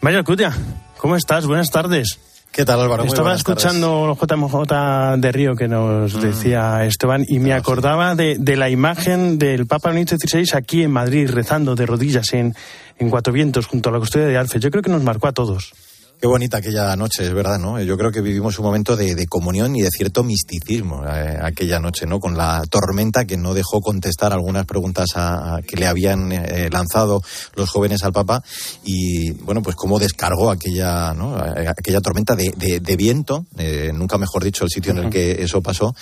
Mayor 0.00 0.24
Cutia, 0.24 0.52
¿cómo 0.98 1.16
estás? 1.16 1.46
Buenas 1.46 1.70
tardes. 1.70 2.20
¿Qué 2.52 2.64
tal, 2.64 2.80
Álvaro? 2.80 3.04
Estaba 3.04 3.34
escuchando 3.34 4.16
JMJ 4.20 5.16
de 5.18 5.32
Río 5.32 5.54
que 5.54 5.68
nos 5.68 6.14
mm. 6.14 6.20
decía 6.20 6.84
Esteban 6.84 7.24
y 7.28 7.38
me 7.38 7.52
acordaba 7.52 8.16
de, 8.16 8.36
de, 8.38 8.56
la 8.56 8.68
imagen 8.68 9.38
del 9.38 9.66
Papa 9.66 9.90
Benito 9.90 10.16
XVI 10.16 10.56
aquí 10.56 10.82
en 10.82 10.90
Madrid 10.90 11.30
rezando 11.30 11.76
de 11.76 11.86
rodillas 11.86 12.32
en, 12.32 12.54
en 12.98 13.08
Cuatro 13.08 13.32
Vientos 13.32 13.66
junto 13.66 13.88
a 13.88 13.92
la 13.92 14.00
custodia 14.00 14.26
de 14.26 14.36
Alfe. 14.36 14.58
Yo 14.58 14.70
creo 14.70 14.82
que 14.82 14.90
nos 14.90 15.04
marcó 15.04 15.28
a 15.28 15.32
todos. 15.32 15.72
Qué 16.20 16.26
bonita 16.26 16.58
aquella 16.58 16.94
noche, 16.96 17.24
es 17.24 17.32
verdad, 17.32 17.58
¿no? 17.58 17.80
Yo 17.80 17.96
creo 17.96 18.12
que 18.12 18.20
vivimos 18.20 18.58
un 18.58 18.66
momento 18.66 18.94
de, 18.94 19.26
comunión 19.26 19.74
y 19.74 19.80
de 19.80 19.88
cierto 19.88 20.22
misticismo 20.22 21.02
eh, 21.06 21.38
aquella 21.40 21.80
noche, 21.80 22.04
¿no? 22.04 22.20
Con 22.20 22.36
la 22.36 22.62
tormenta 22.68 23.24
que 23.24 23.38
no 23.38 23.54
dejó 23.54 23.80
contestar 23.80 24.34
algunas 24.34 24.66
preguntas 24.66 25.08
a, 25.14 25.60
que 25.66 25.78
le 25.78 25.86
habían 25.86 26.30
eh, 26.30 26.68
lanzado 26.70 27.22
los 27.54 27.70
jóvenes 27.70 28.02
al 28.02 28.12
Papa 28.12 28.44
y, 28.84 29.30
bueno, 29.30 29.62
pues 29.62 29.76
cómo 29.76 29.98
descargó 29.98 30.50
aquella, 30.50 31.14
¿no? 31.14 31.36
aquella 31.36 32.02
tormenta 32.02 32.36
de, 32.36 32.96
viento, 32.98 33.46
eh, 33.56 33.90
nunca 33.94 34.18
mejor 34.18 34.44
dicho 34.44 34.64
el 34.64 34.70
sitio 34.70 34.92
en 34.92 34.98
el 34.98 35.08
que 35.08 35.42
eso 35.42 35.62
pasó. 35.62 35.94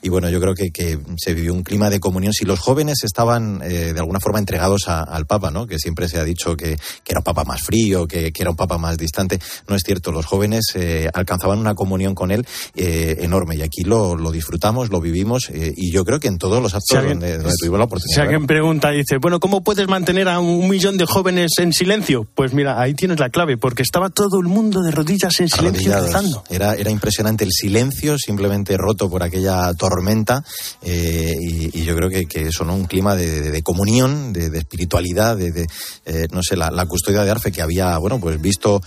Y 0.00 0.08
bueno, 0.08 0.30
yo 0.30 0.40
creo 0.40 0.54
que, 0.54 0.70
que 0.70 0.98
se 1.18 1.34
vivió 1.34 1.52
un 1.52 1.62
clima 1.62 1.90
de 1.90 2.00
comunión. 2.00 2.32
Si 2.32 2.46
los 2.46 2.60
jóvenes 2.60 3.04
estaban 3.04 3.58
de 3.58 3.98
alguna 3.98 4.20
forma 4.20 4.38
entregados 4.38 4.88
al 4.88 5.26
Papa, 5.26 5.50
¿no? 5.50 5.66
Que 5.66 5.78
siempre 5.78 6.08
se 6.08 6.18
ha 6.18 6.24
dicho 6.24 6.56
que, 6.56 6.78
que 7.04 7.12
era 7.12 7.20
un 7.20 7.24
Papa 7.24 7.44
más 7.44 7.60
frío, 7.60 8.06
que, 8.06 8.32
que 8.32 8.42
era 8.42 8.50
un 8.50 8.56
Papa 8.56 8.78
más 8.78 8.96
distante 8.96 9.38
no 9.68 9.76
es 9.76 9.82
cierto. 9.84 10.12
Los 10.12 10.26
jóvenes 10.26 10.66
eh, 10.74 11.08
alcanzaban 11.12 11.58
una 11.58 11.74
comunión 11.74 12.14
con 12.14 12.30
él 12.30 12.46
eh, 12.74 13.18
enorme 13.20 13.56
y 13.56 13.62
aquí 13.62 13.82
lo, 13.82 14.16
disfrutamos, 14.30 14.90
lo 14.90 15.00
vivimos 15.00 15.50
eh, 15.50 15.72
y 15.76 15.90
yo 15.90 16.04
creo 16.04 16.20
que 16.20 16.28
en 16.28 16.38
todos 16.38 16.62
los 16.62 16.74
actos 16.74 17.02
donde, 17.02 17.38
tuvimos 17.58 17.78
la 17.78 17.84
oportunidad. 17.84 18.14
Si 18.14 18.20
alguien 18.20 18.46
pregunta 18.46 18.90
dice, 18.90 19.18
bueno, 19.18 19.40
¿cómo 19.40 19.62
puedes 19.62 19.88
mantener 19.88 20.28
a 20.28 20.40
un 20.40 20.68
millón 20.68 20.96
de 20.96 21.06
jóvenes 21.06 21.52
en 21.58 21.72
silencio? 21.72 22.26
Pues 22.34 22.52
mira, 22.52 22.80
ahí 22.80 22.94
tienes 22.94 23.18
la 23.18 23.30
clave, 23.30 23.56
porque 23.56 23.82
estaba 23.82 24.10
todo 24.10 24.40
el 24.40 24.46
mundo 24.46 24.82
de 24.82 24.90
rodillas 24.90 25.38
en 25.40 25.48
silencio 25.48 26.00
rezando. 26.00 26.44
Era, 26.50 26.74
era 26.74 26.90
impresionante 26.90 27.44
el 27.44 27.52
silencio, 27.52 28.18
simplemente 28.18 28.76
roto 28.76 29.08
por 29.08 29.22
aquella 29.22 29.72
tormenta 29.74 30.44
y, 30.82 31.84
yo 31.86 31.94
creo 31.94 32.08
que, 32.08 32.26
que 32.26 32.50
sonó 32.50 32.74
un 32.74 32.86
clima 32.86 33.14
de, 33.14 33.62
comunión, 33.62 34.32
de, 34.32 34.46
espiritualidad, 34.58 35.36
de, 35.36 35.66
no 36.32 36.42
sé, 36.42 36.56
la, 36.56 36.70
la, 36.70 36.86
custodia 36.86 37.22
de 37.22 37.30
Arfe 37.30 37.52
que 37.52 37.62
había, 37.62 37.96
bueno, 37.98 38.18
pues 38.18 38.40
visto 38.40 38.80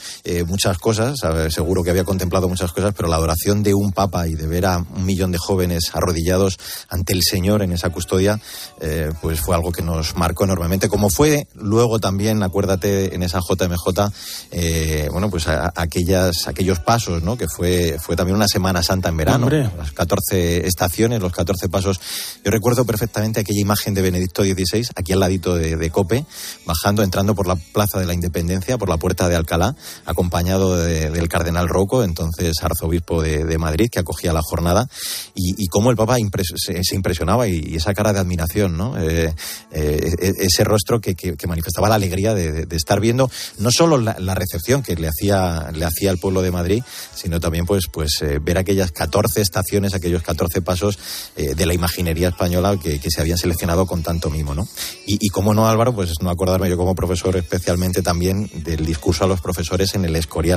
muchas 0.47 0.68
cosas, 0.77 1.19
seguro 1.49 1.83
que 1.83 1.89
había 1.89 2.03
contemplado 2.03 2.47
muchas 2.47 2.71
cosas, 2.71 2.93
pero 2.95 3.09
la 3.09 3.15
adoración 3.15 3.63
de 3.63 3.73
un 3.73 3.91
papa 3.91 4.27
y 4.27 4.35
de 4.35 4.47
ver 4.47 4.65
a 4.65 4.77
un 4.77 5.05
millón 5.05 5.31
de 5.31 5.37
jóvenes 5.37 5.91
arrodillados 5.93 6.57
ante 6.89 7.13
el 7.13 7.23
Señor 7.23 7.61
en 7.61 7.71
esa 7.71 7.89
custodia, 7.89 8.39
eh, 8.79 9.11
pues 9.21 9.39
fue 9.39 9.55
algo 9.55 9.71
que 9.71 9.81
nos 9.81 10.15
marcó 10.15 10.43
enormemente. 10.43 10.89
Como 10.89 11.09
fue 11.09 11.47
luego 11.55 11.99
también, 11.99 12.43
acuérdate, 12.43 13.15
en 13.15 13.23
esa 13.23 13.39
JMJ, 13.39 14.11
eh, 14.51 15.07
bueno, 15.11 15.29
pues 15.29 15.47
aquellas, 15.47 16.47
aquellos 16.47 16.79
pasos, 16.79 17.23
¿no? 17.23 17.37
Que 17.37 17.47
fue, 17.47 17.97
fue 17.99 18.15
también 18.15 18.35
una 18.35 18.47
Semana 18.47 18.83
Santa 18.83 19.09
en 19.09 19.17
verano, 19.17 19.49
las 19.49 19.91
14 19.91 20.67
estaciones, 20.67 21.21
los 21.21 21.31
14 21.31 21.69
pasos. 21.69 21.99
Yo 22.43 22.51
recuerdo 22.51 22.85
perfectamente 22.85 23.39
aquella 23.39 23.61
imagen 23.61 23.93
de 23.93 24.01
Benedicto 24.01 24.43
XVI, 24.43 24.87
aquí 24.95 25.13
al 25.13 25.19
ladito 25.19 25.55
de, 25.55 25.75
de 25.75 25.89
Cope, 25.89 26.25
bajando, 26.65 27.03
entrando 27.03 27.35
por 27.35 27.47
la 27.47 27.55
Plaza 27.55 27.99
de 27.99 28.05
la 28.05 28.13
Independencia, 28.13 28.77
por 28.77 28.89
la 28.89 28.97
Puerta 28.97 29.29
de 29.29 29.35
Alcalá, 29.35 29.75
acompañado 30.05 30.58
del 30.67 31.27
cardenal 31.29 31.67
Rocco, 31.67 32.03
entonces 32.03 32.55
arzobispo 32.61 33.21
de, 33.21 33.57
Madrid, 33.57 33.89
que 33.91 33.99
acogía 33.99 34.33
la 34.33 34.41
jornada, 34.41 34.87
y, 35.35 35.67
cómo 35.67 35.91
el 35.91 35.97
Papa 35.97 36.17
se, 36.55 36.95
impresionaba 36.95 37.47
y, 37.47 37.75
esa 37.75 37.93
cara 37.93 38.13
de 38.13 38.19
admiración, 38.19 38.77
¿no? 38.77 38.97
Eh, 38.97 39.33
eh, 39.71 40.11
e, 40.21 40.33
ese 40.39 40.63
rostro 40.63 40.99
que, 40.99 41.15
manifestaba 41.47 41.89
la 41.89 41.95
alegría 41.95 42.33
de, 42.33 42.67
estar 42.71 42.99
viendo 42.99 43.31
no 43.57 43.71
solo 43.71 43.97
la, 43.97 44.35
recepción 44.35 44.83
que 44.83 44.95
le 44.95 45.07
hacía, 45.07 45.71
le 45.73 45.85
hacía 45.85 46.11
al 46.11 46.17
pueblo 46.17 46.41
de 46.41 46.51
Madrid, 46.51 46.83
sino 47.13 47.39
también 47.39 47.65
pues, 47.65 47.85
pues 47.91 48.21
eh, 48.21 48.39
ver 48.39 48.57
aquellas 48.57 48.91
14 48.91 49.41
estaciones, 49.41 49.93
aquellos 49.93 50.21
14 50.23 50.61
pasos 50.61 50.97
de 51.35 51.65
la 51.65 51.73
imaginería 51.73 52.29
española 52.29 52.77
que, 52.77 52.99
se 53.09 53.21
habían 53.21 53.37
seleccionado 53.37 53.87
con 53.87 54.03
tanto 54.03 54.29
mimo, 54.29 54.53
¿no? 54.53 54.67
Y, 55.07 55.25
y 55.25 55.29
cómo 55.29 55.53
no, 55.53 55.67
Álvaro, 55.67 55.93
pues 55.93 56.11
no 56.21 56.29
acordarme 56.29 56.69
yo 56.69 56.77
como 56.77 56.93
profesor 56.93 57.35
especialmente 57.37 58.01
también 58.01 58.49
del 58.53 58.85
discurso 58.85 59.23
a 59.23 59.27
los 59.27 59.41
profesores 59.41 59.95
en 59.95 60.05
el 60.05 60.15
Escorial 60.15 60.48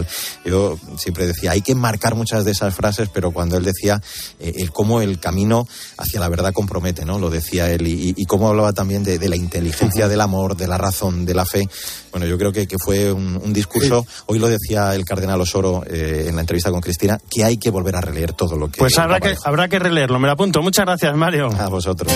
yo 0.45 0.79
siempre 0.97 1.27
decía, 1.27 1.53
hay 1.53 1.63
que 1.63 1.75
marcar 1.75 2.15
muchas 2.15 2.45
de 2.45 2.53
esas 2.53 2.75
frases, 2.75 3.09
pero 3.13 3.31
cuando 3.31 3.57
él 3.57 3.65
decía 3.65 4.01
eh, 4.39 4.53
el 4.57 4.73
cómo 4.73 5.01
el 5.01 5.19
camino 5.19 5.67
hacia 5.99 6.21
la 6.21 6.29
verdad 6.29 6.53
compromete, 6.53 7.05
¿no? 7.05 7.19
Lo 7.19 7.31
decía 7.31 7.71
él, 7.71 7.87
y, 7.87 8.25
cómo 8.27 8.49
hablaba 8.49 8.73
también 8.73 9.05
de, 9.05 9.19
la 9.29 9.37
inteligencia 9.37 10.09
del 10.09 10.21
amor, 10.21 10.57
de 10.57 10.67
la 10.67 10.79
razón, 10.79 11.25
de 11.25 11.35
la 11.35 11.45
fe. 11.45 11.69
Bueno, 12.11 12.27
yo 12.27 12.39
creo 12.39 12.53
que, 12.53 12.67
que 12.67 12.77
fue 12.79 13.13
un, 13.13 13.53
discurso, 13.53 14.07
hoy 14.27 14.39
lo 14.39 14.49
decía 14.49 14.95
el 14.95 15.05
cardenal 15.05 15.41
Osoro 15.41 15.83
eh, 15.87 16.27
en 16.29 16.35
la 16.37 16.41
entrevista 16.41 16.71
con 16.71 16.81
Cristina, 16.81 17.19
que 17.31 17.45
hay 17.45 17.59
que 17.59 17.71
volver 17.71 17.97
a 17.97 18.01
releer 18.01 18.33
todo 18.33 18.57
lo 18.57 18.69
que... 18.69 18.79
Pues 18.79 18.97
habrá 18.99 19.21
que, 19.21 19.35
habrá 19.45 19.69
que 19.69 19.79
releerlo, 19.79 20.19
me 20.19 20.27
lo 20.27 20.33
apunto. 20.33 20.63
Muchas 20.63 20.87
gracias, 20.87 21.15
Mario. 21.15 21.51
A 21.59 21.69
vosotros. 21.69 22.13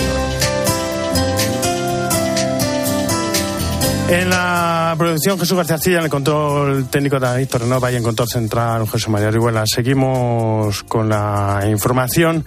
En 4.09 4.29
la 4.29 4.66
producción 4.97 5.39
Jesús 5.39 5.55
García 5.55 5.77
Cilla, 5.77 5.97
en 5.99 6.05
el 6.05 6.09
control 6.09 6.87
técnico 6.89 7.19
de 7.19 7.37
Víctor 7.37 7.61
Renova 7.61 7.91
y 7.91 7.95
en 7.95 8.03
control 8.03 8.27
central 8.27 8.87
José 8.87 9.09
María 9.09 9.29
Orihuela. 9.29 9.63
Seguimos 9.65 10.83
con 10.83 11.09
la 11.09 11.61
información 11.69 12.45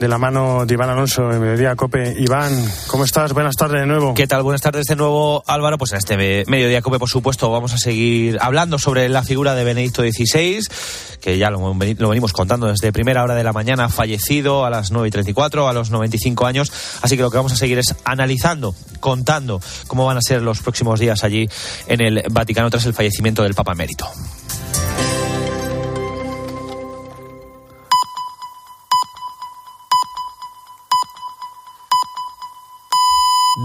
de 0.00 0.08
la 0.08 0.16
mano 0.16 0.64
de 0.64 0.72
Iván 0.72 0.88
Alonso 0.88 1.30
en 1.30 1.40
Mediodía 1.40 1.76
Cope. 1.76 2.16
Iván, 2.18 2.50
¿cómo 2.86 3.04
estás? 3.04 3.34
Buenas 3.34 3.54
tardes 3.54 3.82
de 3.82 3.86
nuevo. 3.86 4.14
¿Qué 4.14 4.26
tal? 4.26 4.42
Buenas 4.42 4.62
tardes 4.62 4.86
de 4.86 4.96
nuevo, 4.96 5.44
Álvaro. 5.46 5.76
Pues 5.76 5.92
en 5.92 5.98
este 5.98 6.16
Mediodía 6.16 6.80
Cope, 6.80 6.98
por 6.98 7.10
supuesto, 7.10 7.50
vamos 7.50 7.74
a 7.74 7.78
seguir 7.78 8.38
hablando 8.40 8.78
sobre 8.78 9.10
la 9.10 9.22
figura 9.22 9.54
de 9.54 9.62
Benedicto 9.62 10.00
XVI, 10.00 10.64
que 11.20 11.36
ya 11.36 11.50
lo, 11.50 11.74
venimos 11.74 12.32
contando 12.32 12.66
desde 12.68 12.92
primera 12.92 13.22
hora 13.22 13.34
de 13.34 13.44
la 13.44 13.52
mañana, 13.52 13.90
fallecido 13.90 14.64
a 14.64 14.70
las 14.70 14.90
9 14.90 15.08
y 15.08 15.10
34, 15.10 15.68
a 15.68 15.72
los 15.74 15.90
95 15.90 16.46
años. 16.46 16.72
Así 17.02 17.18
que 17.18 17.22
lo 17.22 17.30
que 17.30 17.36
vamos 17.36 17.52
a 17.52 17.56
seguir 17.56 17.78
es 17.78 17.94
analizando, 18.04 18.74
contando 19.00 19.60
cómo 19.86 20.06
van 20.06 20.16
a 20.16 20.22
ser 20.22 20.40
los 20.40 20.62
próximos 20.62 20.98
días 20.98 21.24
allí 21.24 21.46
en 21.88 22.00
el 22.00 22.24
Vaticano 22.30 22.70
tras 22.70 22.86
el 22.86 22.94
fallecimiento 22.94 23.42
del 23.42 23.52
Papa 23.52 23.72
Emérito. 23.72 24.08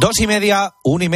Dos 0.06 0.20
y 0.20 0.28
media, 0.28 0.76
una 0.84 1.06
y 1.06 1.10
media. 1.10 1.14